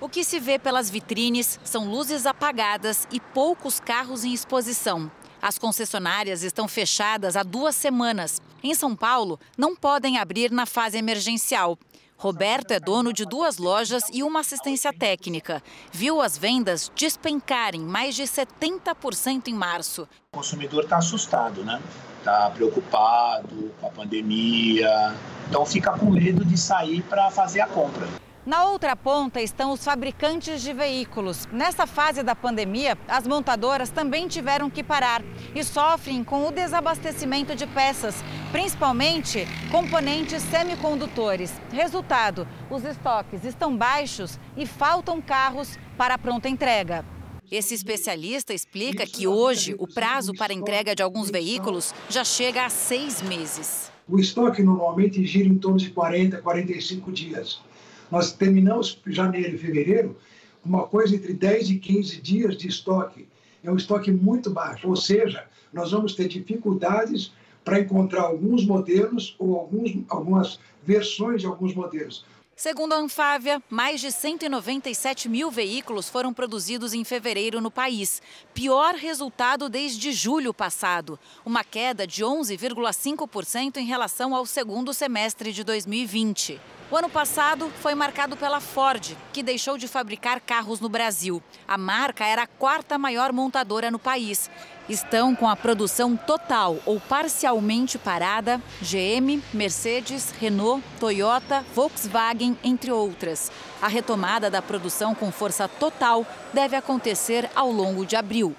[0.00, 5.08] O que se vê pelas vitrines são luzes apagadas e poucos carros em exposição.
[5.40, 8.42] As concessionárias estão fechadas há duas semanas.
[8.60, 11.78] Em São Paulo, não podem abrir na fase emergencial.
[12.18, 15.62] Roberto é dono de duas lojas e uma assistência técnica.
[15.92, 20.02] Viu as vendas despencarem mais de 70% em março.
[20.32, 21.80] O consumidor está assustado, né?
[22.18, 25.14] Está preocupado com a pandemia,
[25.48, 28.08] então fica com medo de sair para fazer a compra.
[28.48, 31.46] Na outra ponta estão os fabricantes de veículos.
[31.52, 35.22] Nessa fase da pandemia, as montadoras também tiveram que parar
[35.54, 41.52] e sofrem com o desabastecimento de peças, principalmente componentes semicondutores.
[41.70, 47.04] Resultado: os estoques estão baixos e faltam carros para a pronta entrega.
[47.50, 52.70] Esse especialista explica que hoje o prazo para entrega de alguns veículos já chega a
[52.70, 53.92] seis meses.
[54.08, 57.67] O estoque normalmente gira em torno de 40, 45 dias.
[58.10, 60.16] Nós terminamos janeiro e fevereiro
[60.64, 63.26] uma coisa entre 10 e 15 dias de estoque.
[63.62, 67.32] É um estoque muito baixo, ou seja, nós vamos ter dificuldades
[67.64, 72.24] para encontrar alguns modelos ou alguns, algumas versões de alguns modelos.
[72.56, 78.20] Segundo a Anfávia, mais de 197 mil veículos foram produzidos em fevereiro no país.
[78.52, 85.62] Pior resultado desde julho passado, uma queda de 11,5% em relação ao segundo semestre de
[85.62, 86.58] 2020.
[86.90, 91.42] O ano passado foi marcado pela Ford, que deixou de fabricar carros no Brasil.
[91.66, 94.50] A marca era a quarta maior montadora no país.
[94.88, 103.52] Estão com a produção total ou parcialmente parada GM, Mercedes, Renault, Toyota, Volkswagen, entre outras.
[103.82, 108.56] A retomada da produção com força total deve acontecer ao longo de abril.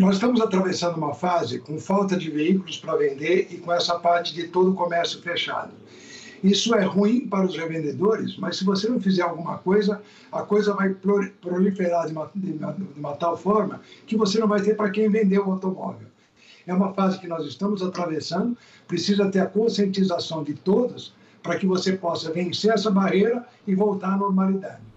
[0.00, 4.34] Nós estamos atravessando uma fase com falta de veículos para vender e com essa parte
[4.34, 5.72] de todo o comércio fechado.
[6.42, 10.02] Isso é ruim para os revendedores, mas se você não fizer alguma coisa,
[10.32, 10.90] a coisa vai
[11.40, 14.90] proliferar de uma, de uma, de uma tal forma que você não vai ter para
[14.90, 16.08] quem vender o automóvel.
[16.66, 18.56] É uma fase que nós estamos atravessando,
[18.88, 24.14] precisa ter a conscientização de todos para que você possa vencer essa barreira e voltar
[24.14, 24.91] à normalidade.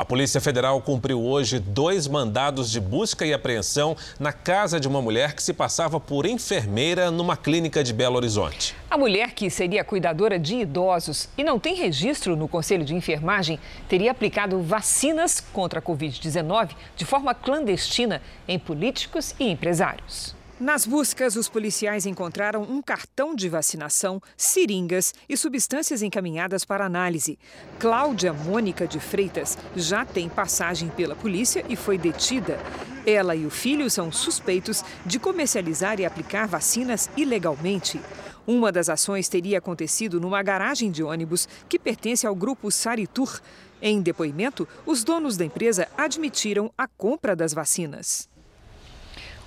[0.00, 5.02] A Polícia Federal cumpriu hoje dois mandados de busca e apreensão na casa de uma
[5.02, 8.74] mulher que se passava por enfermeira numa clínica de Belo Horizonte.
[8.90, 13.60] A mulher, que seria cuidadora de idosos e não tem registro no Conselho de Enfermagem,
[13.90, 20.39] teria aplicado vacinas contra a Covid-19 de forma clandestina em políticos e empresários.
[20.60, 27.38] Nas buscas, os policiais encontraram um cartão de vacinação, seringas e substâncias encaminhadas para análise.
[27.78, 32.58] Cláudia Mônica de Freitas já tem passagem pela polícia e foi detida.
[33.06, 37.98] Ela e o filho são suspeitos de comercializar e aplicar vacinas ilegalmente.
[38.46, 43.40] Uma das ações teria acontecido numa garagem de ônibus que pertence ao grupo Saritur.
[43.80, 48.29] Em depoimento, os donos da empresa admitiram a compra das vacinas.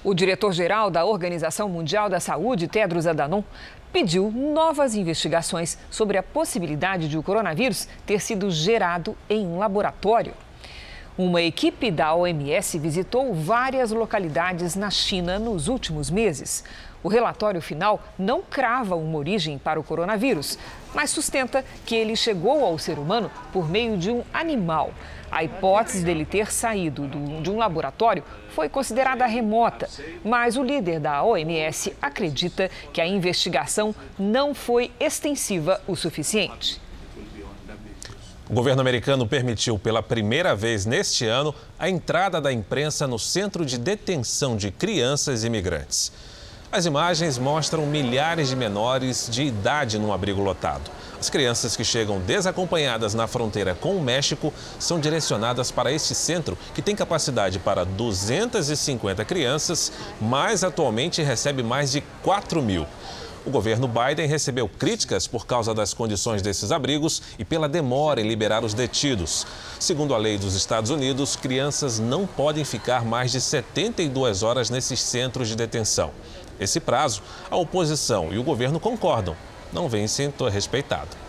[0.03, 3.41] O diretor-geral da Organização Mundial da Saúde, Tedros Adhanom,
[3.93, 10.33] pediu novas investigações sobre a possibilidade de o coronavírus ter sido gerado em um laboratório.
[11.17, 16.65] Uma equipe da OMS visitou várias localidades na China nos últimos meses.
[17.03, 20.57] O relatório final não crava uma origem para o coronavírus,
[20.95, 24.91] mas sustenta que ele chegou ao ser humano por meio de um animal.
[25.29, 27.07] A hipótese dele ter saído
[27.41, 29.89] de um laboratório foi considerada remota,
[30.23, 36.79] mas o líder da OMS acredita que a investigação não foi extensiva o suficiente.
[38.49, 43.65] O governo americano permitiu pela primeira vez neste ano a entrada da imprensa no centro
[43.65, 46.11] de detenção de crianças imigrantes.
[46.73, 50.89] As imagens mostram milhares de menores de idade num abrigo lotado.
[51.19, 56.57] As crianças que chegam desacompanhadas na fronteira com o México são direcionadas para este centro,
[56.73, 62.87] que tem capacidade para 250 crianças, mas atualmente recebe mais de 4 mil.
[63.45, 68.27] O governo Biden recebeu críticas por causa das condições desses abrigos e pela demora em
[68.27, 69.45] liberar os detidos.
[69.79, 75.01] Segundo a lei dos Estados Unidos, crianças não podem ficar mais de 72 horas nesses
[75.01, 76.11] centros de detenção.
[76.59, 79.35] Esse prazo, a oposição e o governo concordam,
[79.71, 81.23] não vem sendo respeitado.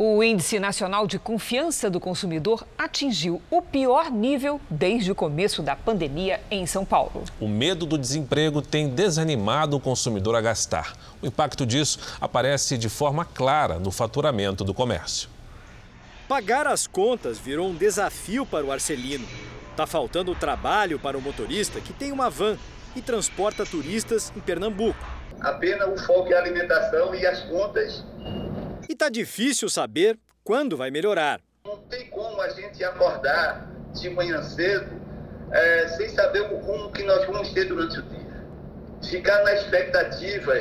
[0.00, 5.74] O Índice Nacional de Confiança do Consumidor atingiu o pior nível desde o começo da
[5.74, 7.24] pandemia em São Paulo.
[7.40, 10.92] O medo do desemprego tem desanimado o consumidor a gastar.
[11.20, 15.28] O impacto disso aparece de forma clara no faturamento do comércio.
[16.28, 19.26] Pagar as contas virou um desafio para o Arcelino.
[19.70, 22.58] Está faltando trabalho para o motorista que tem uma van
[22.94, 24.98] e transporta turistas em Pernambuco.
[25.40, 28.04] Apenas o foco é a alimentação e as contas
[28.88, 31.40] e tá difícil saber quando vai melhorar.
[31.66, 34.90] Não tem como a gente acordar de manhã cedo
[35.52, 38.46] é, sem saber o rumo que nós vamos ter durante o dia.
[39.10, 40.54] Ficar na expectativa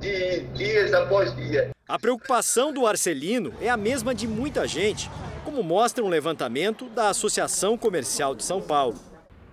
[0.00, 1.73] de dias após dia.
[1.86, 5.10] A preocupação do Arcelino é a mesma de muita gente,
[5.44, 8.94] como mostra um levantamento da Associação Comercial de São Paulo.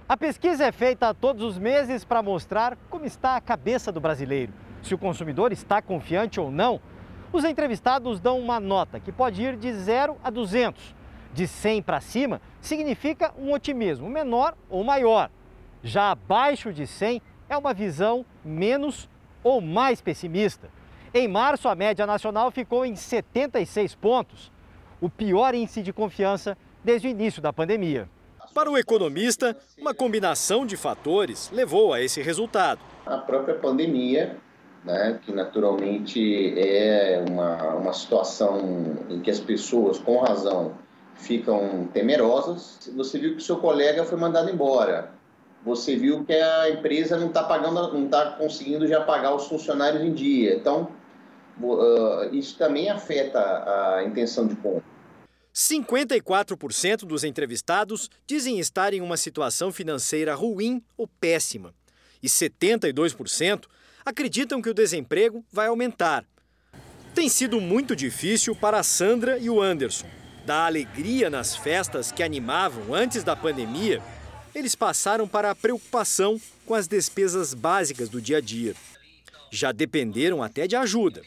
[0.08, 4.54] A pesquisa é feita todos os meses para mostrar como está a cabeça do brasileiro,
[4.82, 6.80] se o consumidor está confiante ou não
[7.34, 10.96] os entrevistados dão uma nota que pode ir de 0 a 200.
[11.34, 15.30] De 100 para cima significa um otimismo menor ou maior.
[15.84, 19.10] Já abaixo de 100 é uma visão menos
[19.44, 20.70] ou mais pessimista.
[21.13, 24.50] Em março, a média nacional ficou em 76 pontos,
[25.02, 28.08] o pior índice de confiança desde o início da pandemia.
[28.54, 32.80] Para o economista, uma combinação de fatores levou a esse resultado.
[33.06, 34.38] A própria pandemia
[34.84, 40.74] né, que naturalmente é uma, uma situação em que as pessoas, com razão,
[41.15, 42.89] ficam temerosas.
[42.95, 45.12] Você viu que o seu colega foi mandado embora.
[45.63, 50.02] Você viu que a empresa não está pagando, não está conseguindo já pagar os funcionários
[50.02, 50.56] em dia.
[50.56, 50.89] Então,
[52.32, 54.84] isso também afeta a intenção de compra.
[55.54, 61.74] 54% dos entrevistados dizem estar em uma situação financeira ruim ou péssima.
[62.24, 63.66] E 72%
[64.06, 66.26] acreditam que o desemprego vai aumentar.
[67.14, 70.08] Tem sido muito difícil para a Sandra e o Anderson.
[70.46, 74.02] Da alegria nas festas que animavam antes da pandemia,
[74.56, 78.74] eles passaram para a preocupação com as despesas básicas do dia a dia.
[79.52, 81.22] Já dependeram até de ajuda.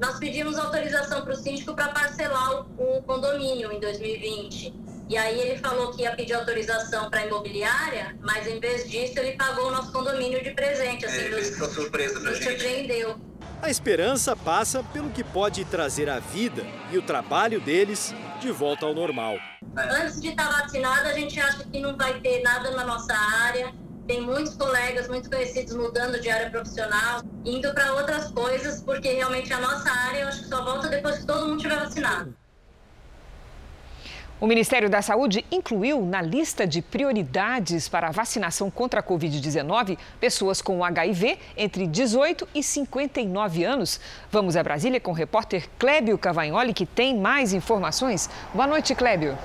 [0.00, 4.74] Nós pedimos autorização para o síndico para parcelar o condomínio em 2020.
[5.08, 9.18] E aí ele falou que ia pedir autorização para a imobiliária, mas em vez disso
[9.18, 11.06] ele pagou o nosso condomínio de presente.
[11.06, 12.60] Assim, é, nos, foi surpresa pra nos gente.
[12.60, 13.16] surpreendeu.
[13.62, 18.84] A esperança passa pelo que pode trazer a vida e o trabalho deles de volta
[18.84, 19.38] ao normal.
[19.76, 23.72] Antes de estar vacinado, a gente acha que não vai ter nada na nossa área.
[24.06, 29.52] Tem muitos colegas, muitos conhecidos mudando de área profissional, indo para outras coisas, porque realmente
[29.52, 32.34] a nossa área eu acho que só volta depois que todo mundo tiver vacinado.
[34.38, 39.96] O Ministério da Saúde incluiu na lista de prioridades para a vacinação contra a Covid-19
[40.20, 43.98] pessoas com HIV entre 18 e 59 anos.
[44.30, 48.28] Vamos a Brasília com o repórter Clébio Cavagnoli, que tem mais informações.
[48.52, 49.38] Boa noite, Clébio.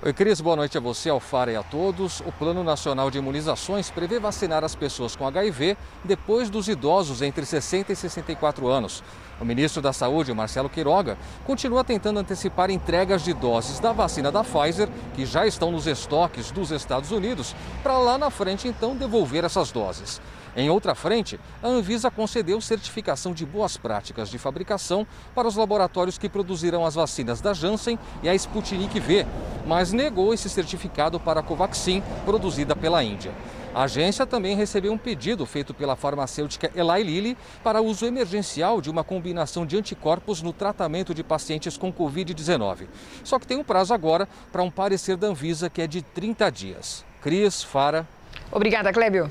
[0.00, 2.20] Oi, Cris, boa noite a você, ao Fara e a todos.
[2.20, 7.44] O Plano Nacional de Imunizações prevê vacinar as pessoas com HIV depois dos idosos entre
[7.44, 9.02] 60 e 64 anos.
[9.40, 14.44] O ministro da Saúde, Marcelo Queiroga, continua tentando antecipar entregas de doses da vacina da
[14.44, 19.42] Pfizer, que já estão nos estoques dos Estados Unidos, para lá na frente então devolver
[19.42, 20.20] essas doses.
[20.56, 26.18] Em outra frente, a Anvisa concedeu certificação de boas práticas de fabricação para os laboratórios
[26.18, 29.26] que produzirão as vacinas da Janssen e a Sputnik V,
[29.66, 33.32] mas negou esse certificado para a Covaxin, produzida pela Índia.
[33.74, 38.90] A agência também recebeu um pedido feito pela farmacêutica Eli Lilly para uso emergencial de
[38.90, 42.86] uma combinação de anticorpos no tratamento de pacientes com Covid-19.
[43.22, 46.50] Só que tem um prazo agora para um parecer da Anvisa que é de 30
[46.50, 47.04] dias.
[47.20, 48.06] Cris, Fara.
[48.50, 49.30] Obrigada, Clébio.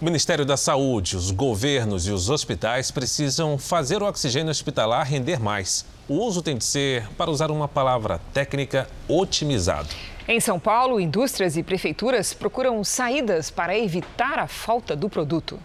[0.00, 5.40] O Ministério da Saúde, os governos e os hospitais precisam fazer o oxigênio hospitalar render
[5.40, 5.84] mais.
[6.08, 9.88] O uso tem de ser, para usar uma palavra técnica, otimizado.
[10.28, 15.58] Em São Paulo, indústrias e prefeituras procuram saídas para evitar a falta do produto.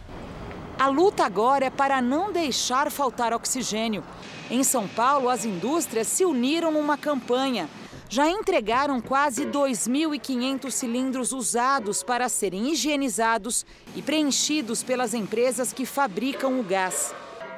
[0.80, 4.04] A luta agora é para não deixar faltar oxigênio.
[4.50, 7.70] Em São Paulo, as indústrias se uniram numa campanha
[8.14, 16.59] já entregaram quase 2.500 cilindros usados para serem higienizados e preenchidos pelas empresas que fabricam
[16.59, 17.11] o gás.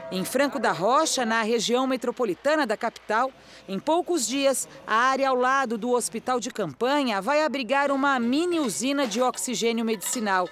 [0.09, 3.33] Em Franco da Rocha, na região metropolitana da capital,
[3.67, 8.57] em poucos dias, a área ao lado do hospital de campanha vai abrigar uma mini
[8.57, 10.47] usina de oxigênio medicinal.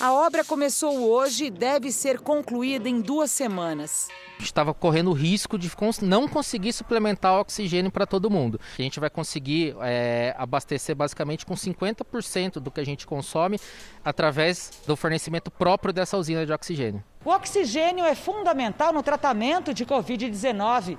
[0.00, 5.58] A obra começou hoje e deve ser concluída em duas semanas estava correndo o risco
[5.58, 5.70] de
[6.02, 8.60] não conseguir suplementar oxigênio para todo mundo.
[8.78, 13.58] A gente vai conseguir é, abastecer basicamente com 50% do que a gente consome
[14.04, 17.02] através do fornecimento próprio dessa usina de oxigênio.
[17.24, 20.98] O oxigênio é fundamental no tratamento de Covid-19.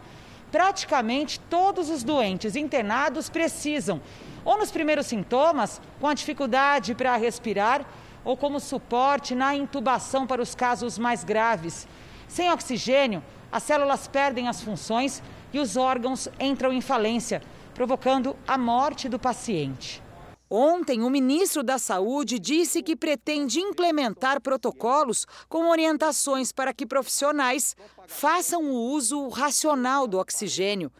[0.51, 4.01] Praticamente todos os doentes internados precisam,
[4.43, 7.85] ou nos primeiros sintomas, com a dificuldade para respirar,
[8.25, 11.87] ou como suporte na intubação para os casos mais graves.
[12.27, 15.23] Sem oxigênio, as células perdem as funções
[15.53, 17.41] e os órgãos entram em falência,
[17.73, 20.03] provocando a morte do paciente.
[20.49, 27.75] Ontem, o ministro da Saúde disse que pretende implementar protocolos com orientações para que profissionais
[28.07, 30.91] façam o uso racional do oxigênio,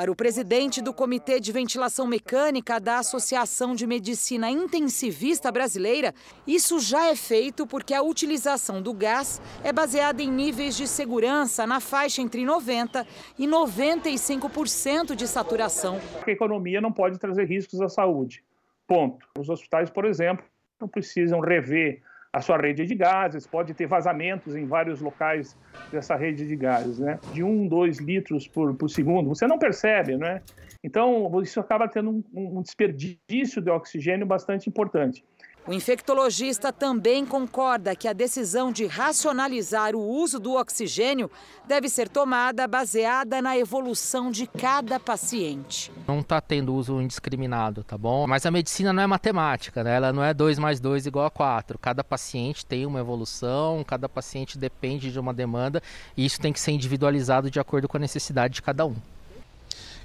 [0.00, 6.14] para o presidente do Comitê de Ventilação Mecânica da Associação de Medicina Intensivista Brasileira,
[6.46, 11.66] isso já é feito porque a utilização do gás é baseada em níveis de segurança
[11.66, 13.06] na faixa entre 90%
[13.38, 16.00] e 95% de saturação.
[16.26, 18.42] A economia não pode trazer riscos à saúde.
[18.86, 19.28] Ponto.
[19.38, 20.46] Os hospitais, por exemplo,
[20.80, 22.00] não precisam rever
[22.32, 25.58] a sua rede de gases, pode ter vazamentos em vários locais
[25.90, 27.18] dessa rede de gases, né?
[27.32, 29.28] De 1, 2 litros por, por segundo.
[29.28, 30.40] Você não percebe, né?
[30.82, 35.24] Então, isso acaba tendo um, um desperdício de oxigênio bastante importante.
[35.66, 41.30] O infectologista também concorda que a decisão de racionalizar o uso do oxigênio
[41.68, 45.92] deve ser tomada baseada na evolução de cada paciente.
[46.08, 48.26] Não está tendo uso indiscriminado, tá bom?
[48.26, 49.96] Mas a medicina não é matemática, né?
[49.96, 51.78] Ela não é 2 mais 2 igual a 4.
[51.78, 55.82] Cada paciente tem uma evolução, cada paciente depende de uma demanda
[56.16, 58.96] e isso tem que ser individualizado de acordo com a necessidade de cada um.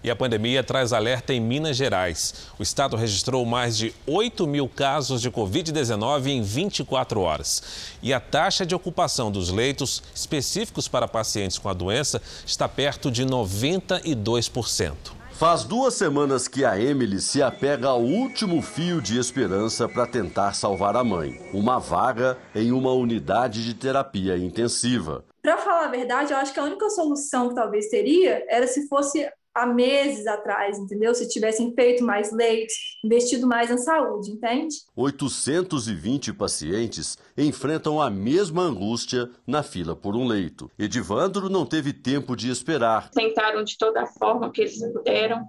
[0.05, 2.51] E a pandemia traz alerta em Minas Gerais.
[2.59, 7.95] O estado registrou mais de 8 mil casos de Covid-19 em 24 horas.
[8.03, 13.09] E a taxa de ocupação dos leitos específicos para pacientes com a doença está perto
[13.09, 14.93] de 92%.
[15.31, 20.53] Faz duas semanas que a Emily se apega ao último fio de esperança para tentar
[20.53, 21.41] salvar a mãe.
[21.51, 25.25] Uma vaga em uma unidade de terapia intensiva.
[25.41, 28.87] Para falar a verdade, eu acho que a única solução que talvez teria era se
[28.87, 31.15] fosse há meses atrás, entendeu?
[31.15, 34.75] Se tivessem feito mais leitos, investido mais na saúde, entende?
[34.95, 40.69] 820 pacientes enfrentam a mesma angústia na fila por um leito.
[40.77, 43.09] Edivandro não teve tempo de esperar.
[43.11, 45.47] Tentaram de toda forma que eles puderam,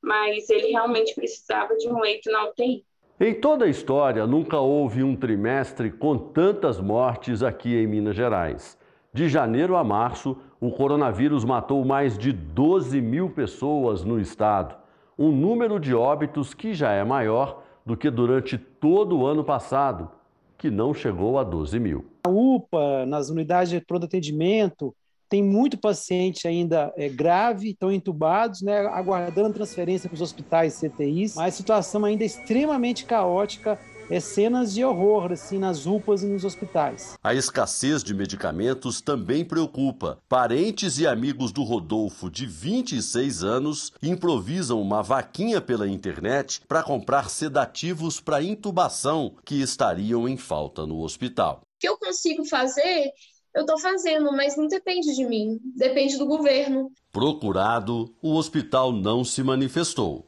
[0.00, 2.84] mas ele realmente precisava de um leito na UTI.
[3.20, 8.77] Em toda a história, nunca houve um trimestre com tantas mortes aqui em Minas Gerais.
[9.12, 14.76] De janeiro a março, o coronavírus matou mais de 12 mil pessoas no estado,
[15.18, 20.10] um número de óbitos que já é maior do que durante todo o ano passado,
[20.58, 22.04] que não chegou a 12 mil.
[22.24, 24.94] A UPA, nas unidades de pronto atendimento,
[25.28, 31.34] tem muito paciente ainda é, grave, estão entubados, né, aguardando transferência para os hospitais CTIs,
[31.34, 33.78] mas a situação ainda é extremamente caótica
[34.10, 37.18] é, cenas de horror assim nas UPAs e nos hospitais.
[37.22, 40.18] A escassez de medicamentos também preocupa.
[40.28, 47.30] Parentes e amigos do Rodolfo, de 26 anos, improvisam uma vaquinha pela internet para comprar
[47.30, 51.60] sedativos para intubação que estariam em falta no hospital.
[51.62, 53.12] O que eu consigo fazer
[53.54, 56.92] eu estou fazendo, mas não depende de mim, depende do governo.
[57.10, 60.27] Procurado, o hospital não se manifestou.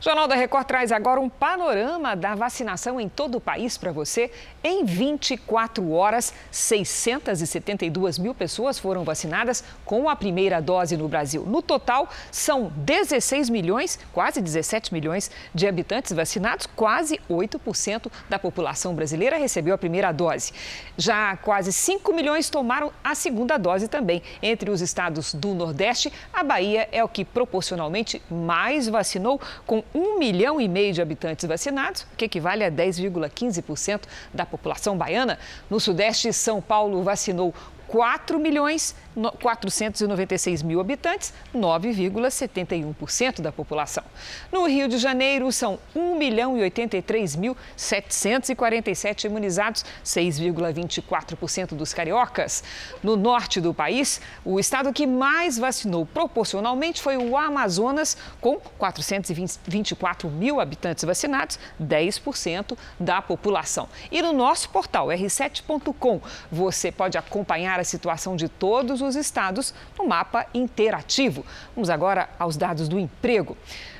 [0.00, 3.90] O Jornal da Record traz agora um panorama da vacinação em todo o país para
[3.90, 4.30] você.
[4.62, 11.42] Em 24 horas, 672 mil pessoas foram vacinadas com a primeira dose no Brasil.
[11.44, 18.94] No total, são 16 milhões, quase 17 milhões de habitantes vacinados, quase 8% da população
[18.94, 20.52] brasileira recebeu a primeira dose.
[20.96, 24.22] Já quase 5 milhões tomaram a segunda dose também.
[24.40, 30.18] Entre os estados do Nordeste, a Bahia é o que proporcionalmente mais vacinou, com um
[30.18, 35.38] milhão e meio de habitantes vacinados, que equivale a 10,15% da população baiana.
[35.68, 37.54] No Sudeste, São Paulo vacinou
[37.88, 38.94] 4 milhões
[39.40, 44.04] 496 mil habitantes, 9,71% da população.
[44.52, 52.62] No Rio de Janeiro, são 1 milhão e 83 mil 747 imunizados, 6,24% dos cariocas.
[53.02, 60.30] No norte do país, o estado que mais vacinou proporcionalmente foi o Amazonas, com 424
[60.30, 63.88] mil habitantes vacinados, 10% da população.
[64.10, 66.20] E no nosso portal r7.com,
[66.50, 71.44] você pode acompanhar a situação de todos os estados no mapa interativo.
[71.74, 73.56] Vamos agora aos dados do emprego.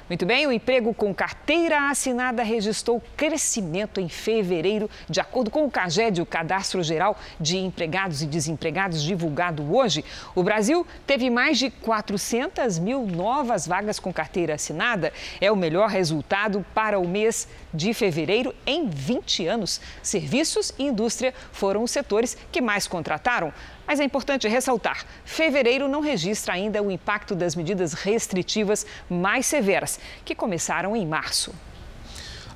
[0.08, 5.70] Muito bem, o emprego com carteira assinada registrou crescimento em fevereiro, de acordo com o
[5.70, 10.02] CAGED, o Cadastro Geral de Empregados e Desempregados, divulgado hoje.
[10.34, 15.12] O Brasil teve mais de 400 mil novas vagas com carteira assinada.
[15.42, 19.80] É o melhor resultado para o mês de fevereiro em 20 anos.
[20.02, 23.52] Serviços e indústria foram os setores que mais contrataram.
[23.86, 29.98] Mas é importante ressaltar: fevereiro não registra ainda o impacto das medidas restritivas mais severas,
[30.24, 31.54] que começaram em março.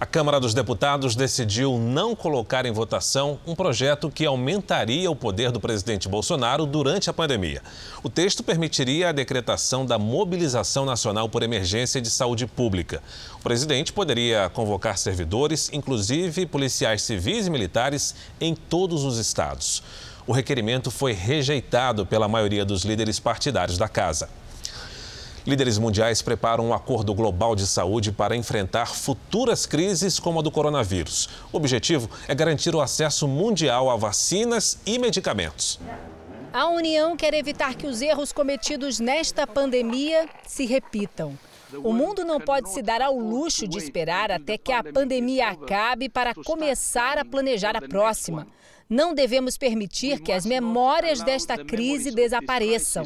[0.02, 5.52] A Câmara dos Deputados decidiu não colocar em votação um projeto que aumentaria o poder
[5.52, 7.62] do presidente Bolsonaro durante a pandemia.
[8.02, 13.00] O texto permitiria a decretação da mobilização nacional por emergência de saúde pública.
[13.38, 19.84] O presidente poderia convocar servidores, inclusive policiais civis e militares, em todos os estados
[20.26, 24.28] o requerimento foi rejeitado pela maioria dos líderes partidários da casa.
[25.44, 30.50] Líderes mundiais preparam um acordo global de saúde para enfrentar futuras crises como a do
[30.50, 31.28] coronavírus.
[31.52, 35.80] O objetivo é garantir o acesso mundial a vacinas e medicamentos.
[36.52, 41.36] A União quer evitar que os erros cometidos nesta pandemia se repitam.
[41.82, 46.08] O mundo não pode se dar ao luxo de esperar até que a pandemia acabe
[46.08, 48.46] para começar a planejar a próxima.
[48.88, 53.02] Não devemos permitir que as memórias desta crise desapareçam.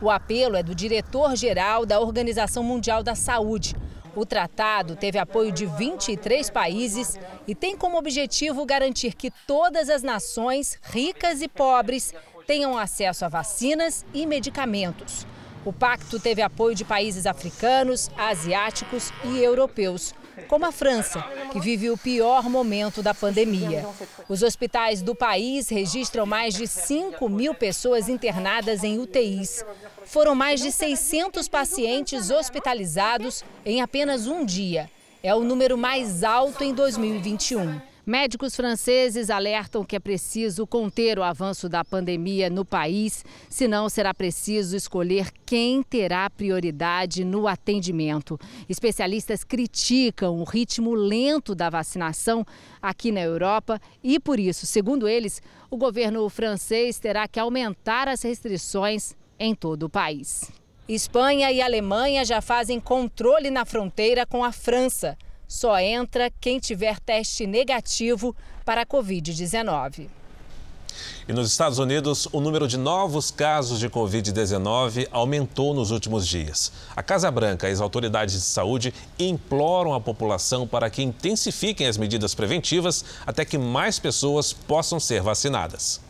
[0.00, 3.76] O apelo é do diretor-geral da Organização Mundial da Saúde.
[4.16, 10.02] O tratado teve apoio de 23 países e tem como objetivo garantir que todas as
[10.02, 12.12] nações, ricas e pobres,
[12.46, 15.26] tenham acesso a vacinas e medicamentos.
[15.64, 20.12] O pacto teve apoio de países africanos, asiáticos e europeus
[20.48, 21.22] como a França,
[21.52, 23.86] que vive o pior momento da pandemia.
[24.28, 29.64] Os hospitais do país registram mais de 5 mil pessoas internadas em UTIs.
[30.04, 34.90] Foram mais de 600 pacientes hospitalizados em apenas um dia.
[35.22, 37.93] É o número mais alto em 2021.
[38.06, 44.12] Médicos franceses alertam que é preciso conter o avanço da pandemia no país, senão será
[44.12, 48.38] preciso escolher quem terá prioridade no atendimento.
[48.68, 52.44] Especialistas criticam o ritmo lento da vacinação
[52.82, 55.40] aqui na Europa e, por isso, segundo eles,
[55.70, 60.52] o governo francês terá que aumentar as restrições em todo o país.
[60.86, 65.16] Espanha e Alemanha já fazem controle na fronteira com a França
[65.54, 68.34] só entra quem tiver teste negativo
[68.64, 70.08] para a Covid-19.
[71.28, 76.72] E nos Estados Unidos, o número de novos casos de Covid-19 aumentou nos últimos dias.
[76.94, 81.96] A Casa Branca e as autoridades de saúde imploram a população para que intensifiquem as
[81.96, 86.03] medidas preventivas até que mais pessoas possam ser vacinadas.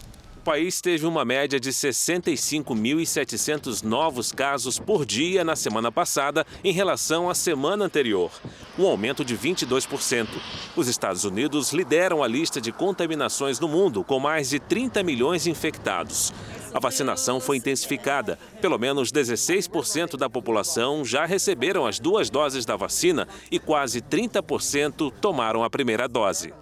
[0.44, 7.30] País teve uma média de 65.700 novos casos por dia na semana passada em relação
[7.30, 8.30] à semana anterior.
[8.78, 10.28] um aumento de 22%.
[10.76, 15.46] Os Estados Unidos lideram a lista de contaminações no mundo, com mais de 30 milhões
[15.46, 16.30] infectados.
[16.74, 18.38] A vacinação foi intensificada.
[18.60, 25.10] Pelo menos 16% da população já receberam as duas doses da vacina e quase 30%
[25.20, 26.52] tomaram a primeira dose.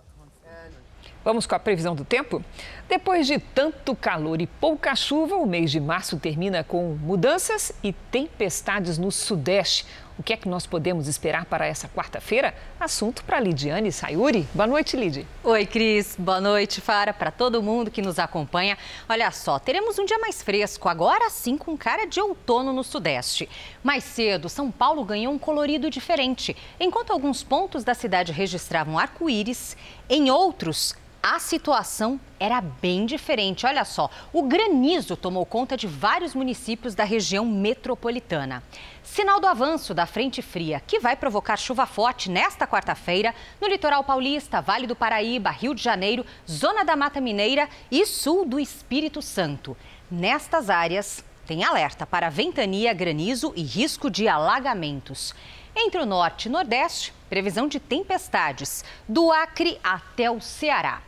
[1.24, 2.42] Vamos com a previsão do tempo?
[2.88, 7.92] Depois de tanto calor e pouca chuva, o mês de março termina com mudanças e
[7.92, 9.86] tempestades no Sudeste.
[10.18, 12.54] O que é que nós podemos esperar para essa quarta-feira?
[12.78, 14.46] Assunto para Lidiane Sayuri.
[14.52, 15.26] Boa noite, Lid.
[15.42, 16.16] Oi, Cris.
[16.18, 18.76] Boa noite, Fara, para todo mundo que nos acompanha.
[19.08, 23.48] Olha só, teremos um dia mais fresco, agora sim com cara de outono no Sudeste.
[23.82, 26.54] Mais cedo, São Paulo ganhou um colorido diferente.
[26.78, 29.76] Enquanto alguns pontos da cidade registravam arco-íris,
[30.10, 33.64] em outros, a situação era bem diferente.
[33.64, 38.60] Olha só, o granizo tomou conta de vários municípios da região metropolitana.
[39.04, 44.02] Sinal do avanço da frente fria, que vai provocar chuva forte nesta quarta-feira no litoral
[44.02, 49.22] paulista, Vale do Paraíba, Rio de Janeiro, Zona da Mata Mineira e sul do Espírito
[49.22, 49.76] Santo.
[50.10, 55.34] Nestas áreas, tem alerta para ventania, granizo e risco de alagamentos.
[55.74, 61.00] Entre o norte e nordeste, previsão de tempestades, do Acre até o Ceará.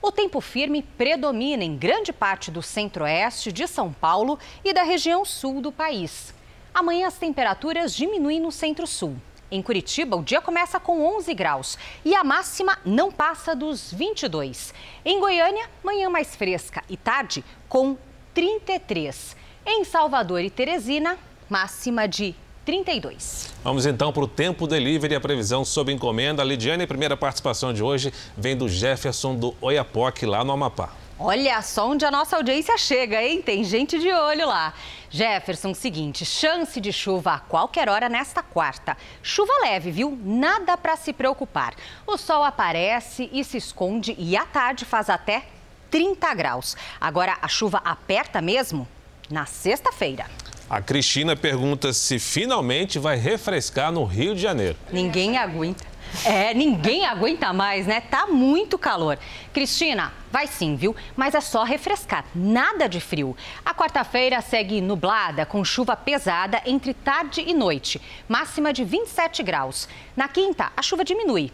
[0.00, 5.24] O tempo firme predomina em grande parte do centro-oeste de São Paulo e da região
[5.24, 6.32] sul do país.
[6.72, 9.16] Amanhã as temperaturas diminuem no centro-sul.
[9.50, 14.72] Em Curitiba, o dia começa com 11 graus e a máxima não passa dos 22.
[15.04, 17.98] Em Goiânia, manhã mais fresca e tarde com
[18.32, 19.36] 33.
[19.66, 21.18] Em Salvador e Teresina,
[21.50, 22.34] máxima de
[22.64, 23.52] 32.
[23.64, 26.44] Vamos então para o tempo delivery, a previsão sob encomenda.
[26.44, 30.90] Lidiane, a primeira participação de hoje vem do Jefferson do Oiapoque, lá no Amapá.
[31.18, 33.40] Olha só onde a nossa audiência chega, hein?
[33.40, 34.74] Tem gente de olho lá.
[35.08, 38.96] Jefferson, seguinte, chance de chuva a qualquer hora nesta quarta.
[39.22, 40.18] Chuva leve, viu?
[40.24, 41.74] Nada para se preocupar.
[42.06, 45.44] O sol aparece e se esconde e à tarde faz até
[45.90, 46.76] 30 graus.
[47.00, 48.88] Agora a chuva aperta mesmo
[49.32, 50.26] na sexta-feira.
[50.68, 54.76] A Cristina pergunta se finalmente vai refrescar no Rio de Janeiro.
[54.92, 55.84] Ninguém aguenta.
[56.24, 58.02] É, ninguém aguenta mais, né?
[58.02, 59.18] Tá muito calor.
[59.52, 60.94] Cristina, vai sim, viu?
[61.16, 63.34] Mas é só refrescar, nada de frio.
[63.64, 69.88] A quarta-feira segue nublada, com chuva pesada entre tarde e noite, máxima de 27 graus.
[70.14, 71.50] Na quinta, a chuva diminui,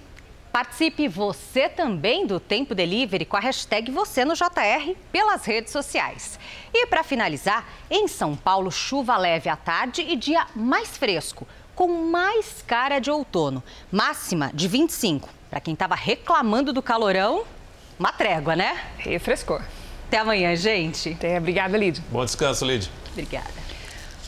[0.58, 6.36] Participe você também do Tempo Delivery com a hashtag você no JR pelas redes sociais.
[6.74, 11.46] E para finalizar, em São Paulo, chuva leve à tarde e dia mais fresco,
[11.76, 15.28] com mais cara de outono, máxima de 25.
[15.48, 17.44] Para quem estava reclamando do calorão,
[17.96, 18.84] uma trégua, né?
[18.96, 19.60] Refrescou.
[20.08, 21.10] Até amanhã, gente.
[21.10, 22.02] Até, obrigada, Lid.
[22.10, 22.90] Bom descanso, Lid.
[23.12, 23.54] Obrigada.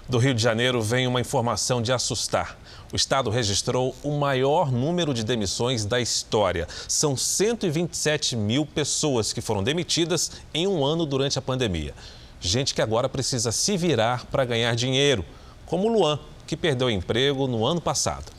[0.07, 2.59] Do Rio de Janeiro vem uma informação de assustar.
[2.93, 6.69] O estado registrou o maior número de demissões da história.
[6.87, 11.95] São 127 mil pessoas que foram demitidas em um ano durante a pandemia.
[12.39, 15.25] Gente que agora precisa se virar para ganhar dinheiro,
[15.65, 18.31] como o Luan, que perdeu o emprego no ano passado.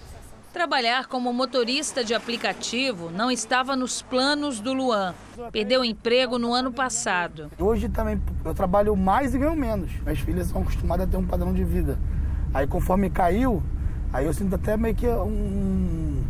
[0.54, 5.16] Trabalhar como motorista de aplicativo não estava nos planos do Luan.
[5.51, 7.49] Perdeu o emprego no ano passado.
[7.58, 9.91] Hoje também eu trabalho mais e ganho menos.
[10.04, 11.97] Minhas filhas são acostumadas a ter um padrão de vida.
[12.54, 13.64] Aí conforme caiu,
[14.14, 16.24] Aí eu sinto até meio que um,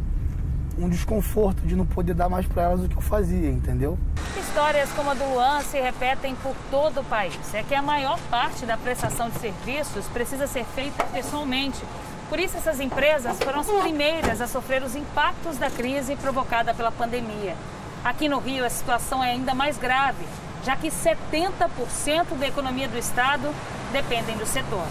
[0.80, 4.00] um desconforto de não poder dar mais para elas o que eu fazia, entendeu?
[4.40, 7.38] Histórias como a do Luan se repetem por todo o país.
[7.54, 11.84] É que a maior parte da prestação de serviços precisa ser feita pessoalmente.
[12.30, 16.92] Por isso, essas empresas foram as primeiras a sofrer os impactos da crise provocada pela
[16.92, 17.54] pandemia.
[18.02, 20.26] Aqui no Rio, a situação é ainda mais grave,
[20.64, 23.54] já que 70% da economia do estado
[23.92, 24.88] dependem do setor.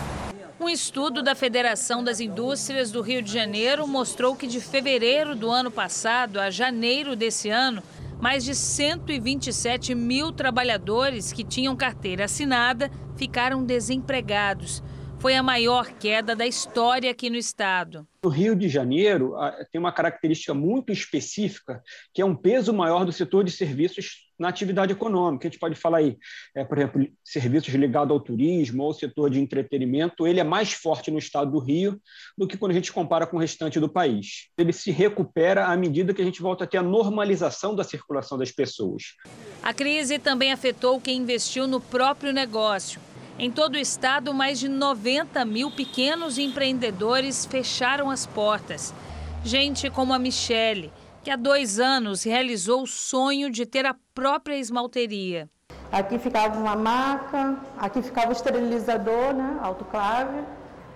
[0.62, 5.50] Um estudo da Federação das Indústrias do Rio de Janeiro mostrou que de fevereiro do
[5.50, 7.82] ano passado a janeiro desse ano,
[8.20, 14.80] mais de 127 mil trabalhadores que tinham carteira assinada ficaram desempregados.
[15.22, 18.04] Foi a maior queda da história aqui no estado.
[18.24, 19.34] No Rio de Janeiro,
[19.70, 21.80] tem uma característica muito específica,
[22.12, 25.46] que é um peso maior do setor de serviços na atividade econômica.
[25.46, 26.18] A gente pode falar aí,
[26.56, 31.08] é, por exemplo, serviços ligados ao turismo ou setor de entretenimento, ele é mais forte
[31.08, 32.00] no estado do Rio
[32.36, 34.48] do que quando a gente compara com o restante do país.
[34.58, 38.36] Ele se recupera à medida que a gente volta a ter a normalização da circulação
[38.36, 39.14] das pessoas.
[39.62, 43.00] A crise também afetou quem investiu no próprio negócio.
[43.42, 48.94] Em todo o estado, mais de 90 mil pequenos empreendedores fecharam as portas.
[49.42, 50.92] Gente como a Michele,
[51.24, 55.50] que há dois anos realizou o sonho de ter a própria esmalteria.
[55.90, 60.44] Aqui ficava uma maca, aqui ficava o esterilizador, né, autoclave.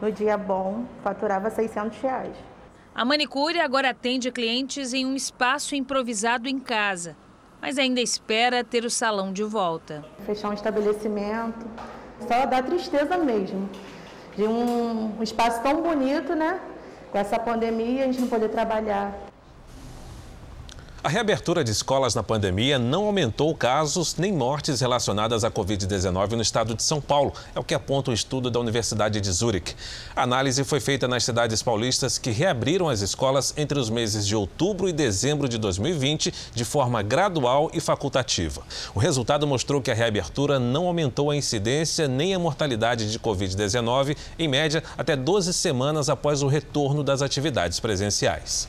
[0.01, 2.36] No dia bom, faturava 600 reais.
[2.94, 7.16] A manicure agora atende clientes em um espaço improvisado em casa,
[7.61, 10.05] mas ainda espera ter o salão de volta.
[10.24, 11.66] Fechar um estabelecimento,
[12.20, 13.68] só dá tristeza mesmo.
[14.36, 16.60] De um, um espaço tão bonito, né?
[17.10, 19.14] Com essa pandemia, a gente não poder trabalhar.
[21.07, 26.42] A reabertura de escolas na pandemia não aumentou casos nem mortes relacionadas à Covid-19 no
[26.42, 29.76] estado de São Paulo, é o que aponta um estudo da Universidade de Zurich.
[30.16, 34.34] A análise foi feita nas cidades paulistas que reabriram as escolas entre os meses de
[34.34, 38.62] outubro e dezembro de 2020 de forma gradual e facultativa.
[38.92, 44.16] O resultado mostrou que a reabertura não aumentou a incidência nem a mortalidade de Covid-19,
[44.36, 48.66] em média, até 12 semanas após o retorno das atividades presenciais.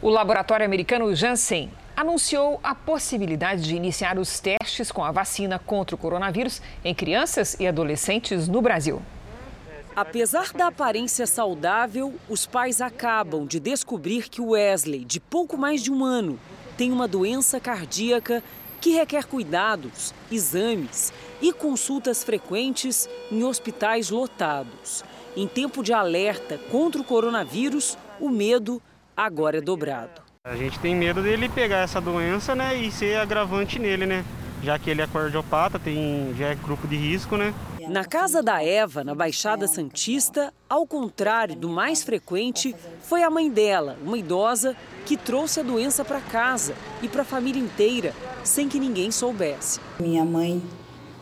[0.00, 5.96] O laboratório americano Janssen anunciou a possibilidade de iniciar os testes com a vacina contra
[5.96, 9.02] o coronavírus em crianças e adolescentes no Brasil.
[9.96, 15.90] Apesar da aparência saudável, os pais acabam de descobrir que Wesley, de pouco mais de
[15.90, 16.38] um ano,
[16.76, 18.40] tem uma doença cardíaca
[18.80, 25.02] que requer cuidados, exames e consultas frequentes em hospitais lotados.
[25.36, 28.80] Em tempo de alerta contra o coronavírus, o medo
[29.18, 30.22] agora é dobrado.
[30.44, 34.24] A gente tem medo dele pegar essa doença, né, e ser agravante nele, né?
[34.62, 37.52] Já que ele é cardiopata, tem já é grupo de risco, né?
[37.88, 43.50] Na casa da Eva, na Baixada Santista, ao contrário do mais frequente, foi a mãe
[43.50, 48.14] dela, uma idosa, que trouxe a doença para casa e para a família inteira,
[48.44, 49.80] sem que ninguém soubesse.
[50.00, 50.62] Minha mãe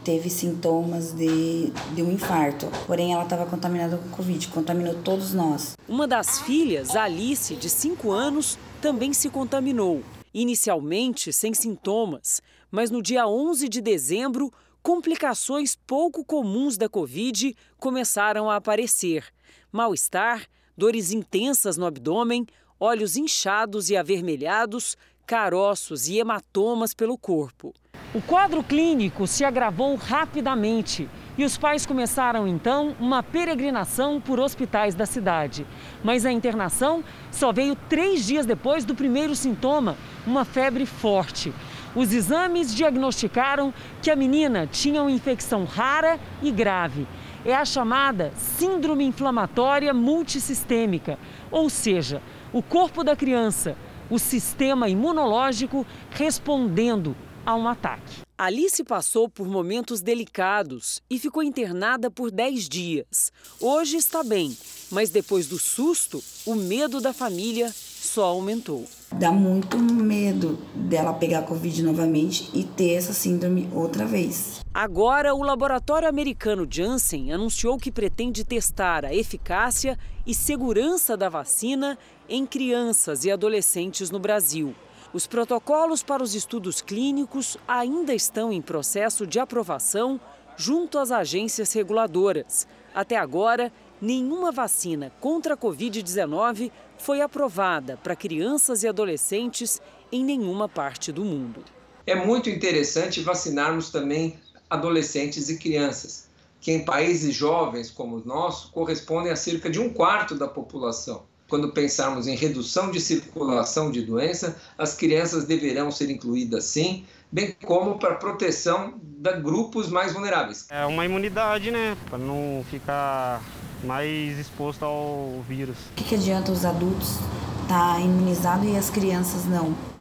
[0.07, 5.77] teve sintomas de, de um infarto, porém ela estava contaminada com Covid, contaminou todos nós.
[5.89, 10.05] Uma das filhas, Alice, de 5 anos, também se contaminou.
[10.33, 12.41] Inicialmente sem sintomas,
[12.71, 19.25] mas no dia 11 de dezembro, complicações pouco comuns da Covid começaram a aparecer.
[19.73, 20.47] Mal-estar,
[20.79, 22.47] dores intensas no abdômen,
[22.79, 24.97] olhos inchados e avermelhados,
[25.27, 27.75] caroços e hematomas pelo corpo.
[28.15, 34.95] O quadro clínico se agravou rapidamente e os pais começaram então uma peregrinação por hospitais
[34.95, 35.67] da cidade.
[36.03, 37.03] Mas a internação
[37.33, 39.97] só veio três dias depois do primeiro sintoma,
[40.27, 41.53] uma febre forte.
[41.95, 47.07] Os exames diagnosticaram que a menina tinha uma infecção rara e grave.
[47.45, 51.19] É a chamada Síndrome Inflamatória Multissistêmica,
[51.51, 52.23] ou seja,
[52.53, 53.77] o corpo da criança,
[54.11, 58.26] o sistema imunológico respondendo a um ataque.
[58.39, 63.33] Alice passou por momentos delicados e ficou internada por 10 dias.
[63.59, 64.55] Hoje está bem,
[64.91, 68.85] mas depois do susto, o medo da família só aumentou.
[69.11, 74.61] Dá muito medo dela pegar Covid novamente e ter essa síndrome outra vez.
[74.75, 81.99] Agora, o laboratório americano Janssen anunciou que pretende testar a eficácia e segurança da vacina
[82.29, 84.75] em crianças e adolescentes no Brasil.
[85.17, 90.21] Os protocolos para os estudos clínicos ainda estão em processo de aprovação
[90.59, 92.69] junto às agências reguladoras.
[92.95, 99.81] Até agora, nenhuma vacina contra a Covid-19 foi aprovada para crianças e adolescentes
[100.13, 101.65] em nenhuma parte do mundo.
[102.07, 104.39] É muito interessante vacinarmos também
[104.69, 106.29] adolescentes e crianças,
[106.61, 111.25] que em países jovens como o nosso correspondem a cerca de um quarto da população.
[111.49, 117.55] Quando pensarmos em redução de circulação de doença, as crianças deverão ser incluídas sim, bem
[117.65, 120.67] como para proteção de grupos mais vulneráveis.
[120.71, 121.97] É uma imunidade, né?
[122.09, 123.43] Para não ficar
[123.85, 125.77] mais exposto ao vírus.
[125.93, 127.19] O que, que adianta os adultos
[127.63, 129.96] estar tá imunizados e as crianças não?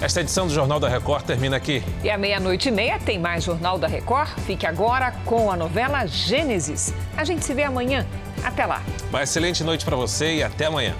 [0.00, 1.82] Esta edição do Jornal da Record termina aqui.
[2.02, 4.28] E à meia-noite e meia tem mais Jornal da Record.
[4.46, 6.92] Fique agora com a novela Gênesis.
[7.16, 8.06] A gente se vê amanhã.
[8.44, 8.82] Até lá.
[9.10, 10.94] Uma excelente noite para você e até amanhã.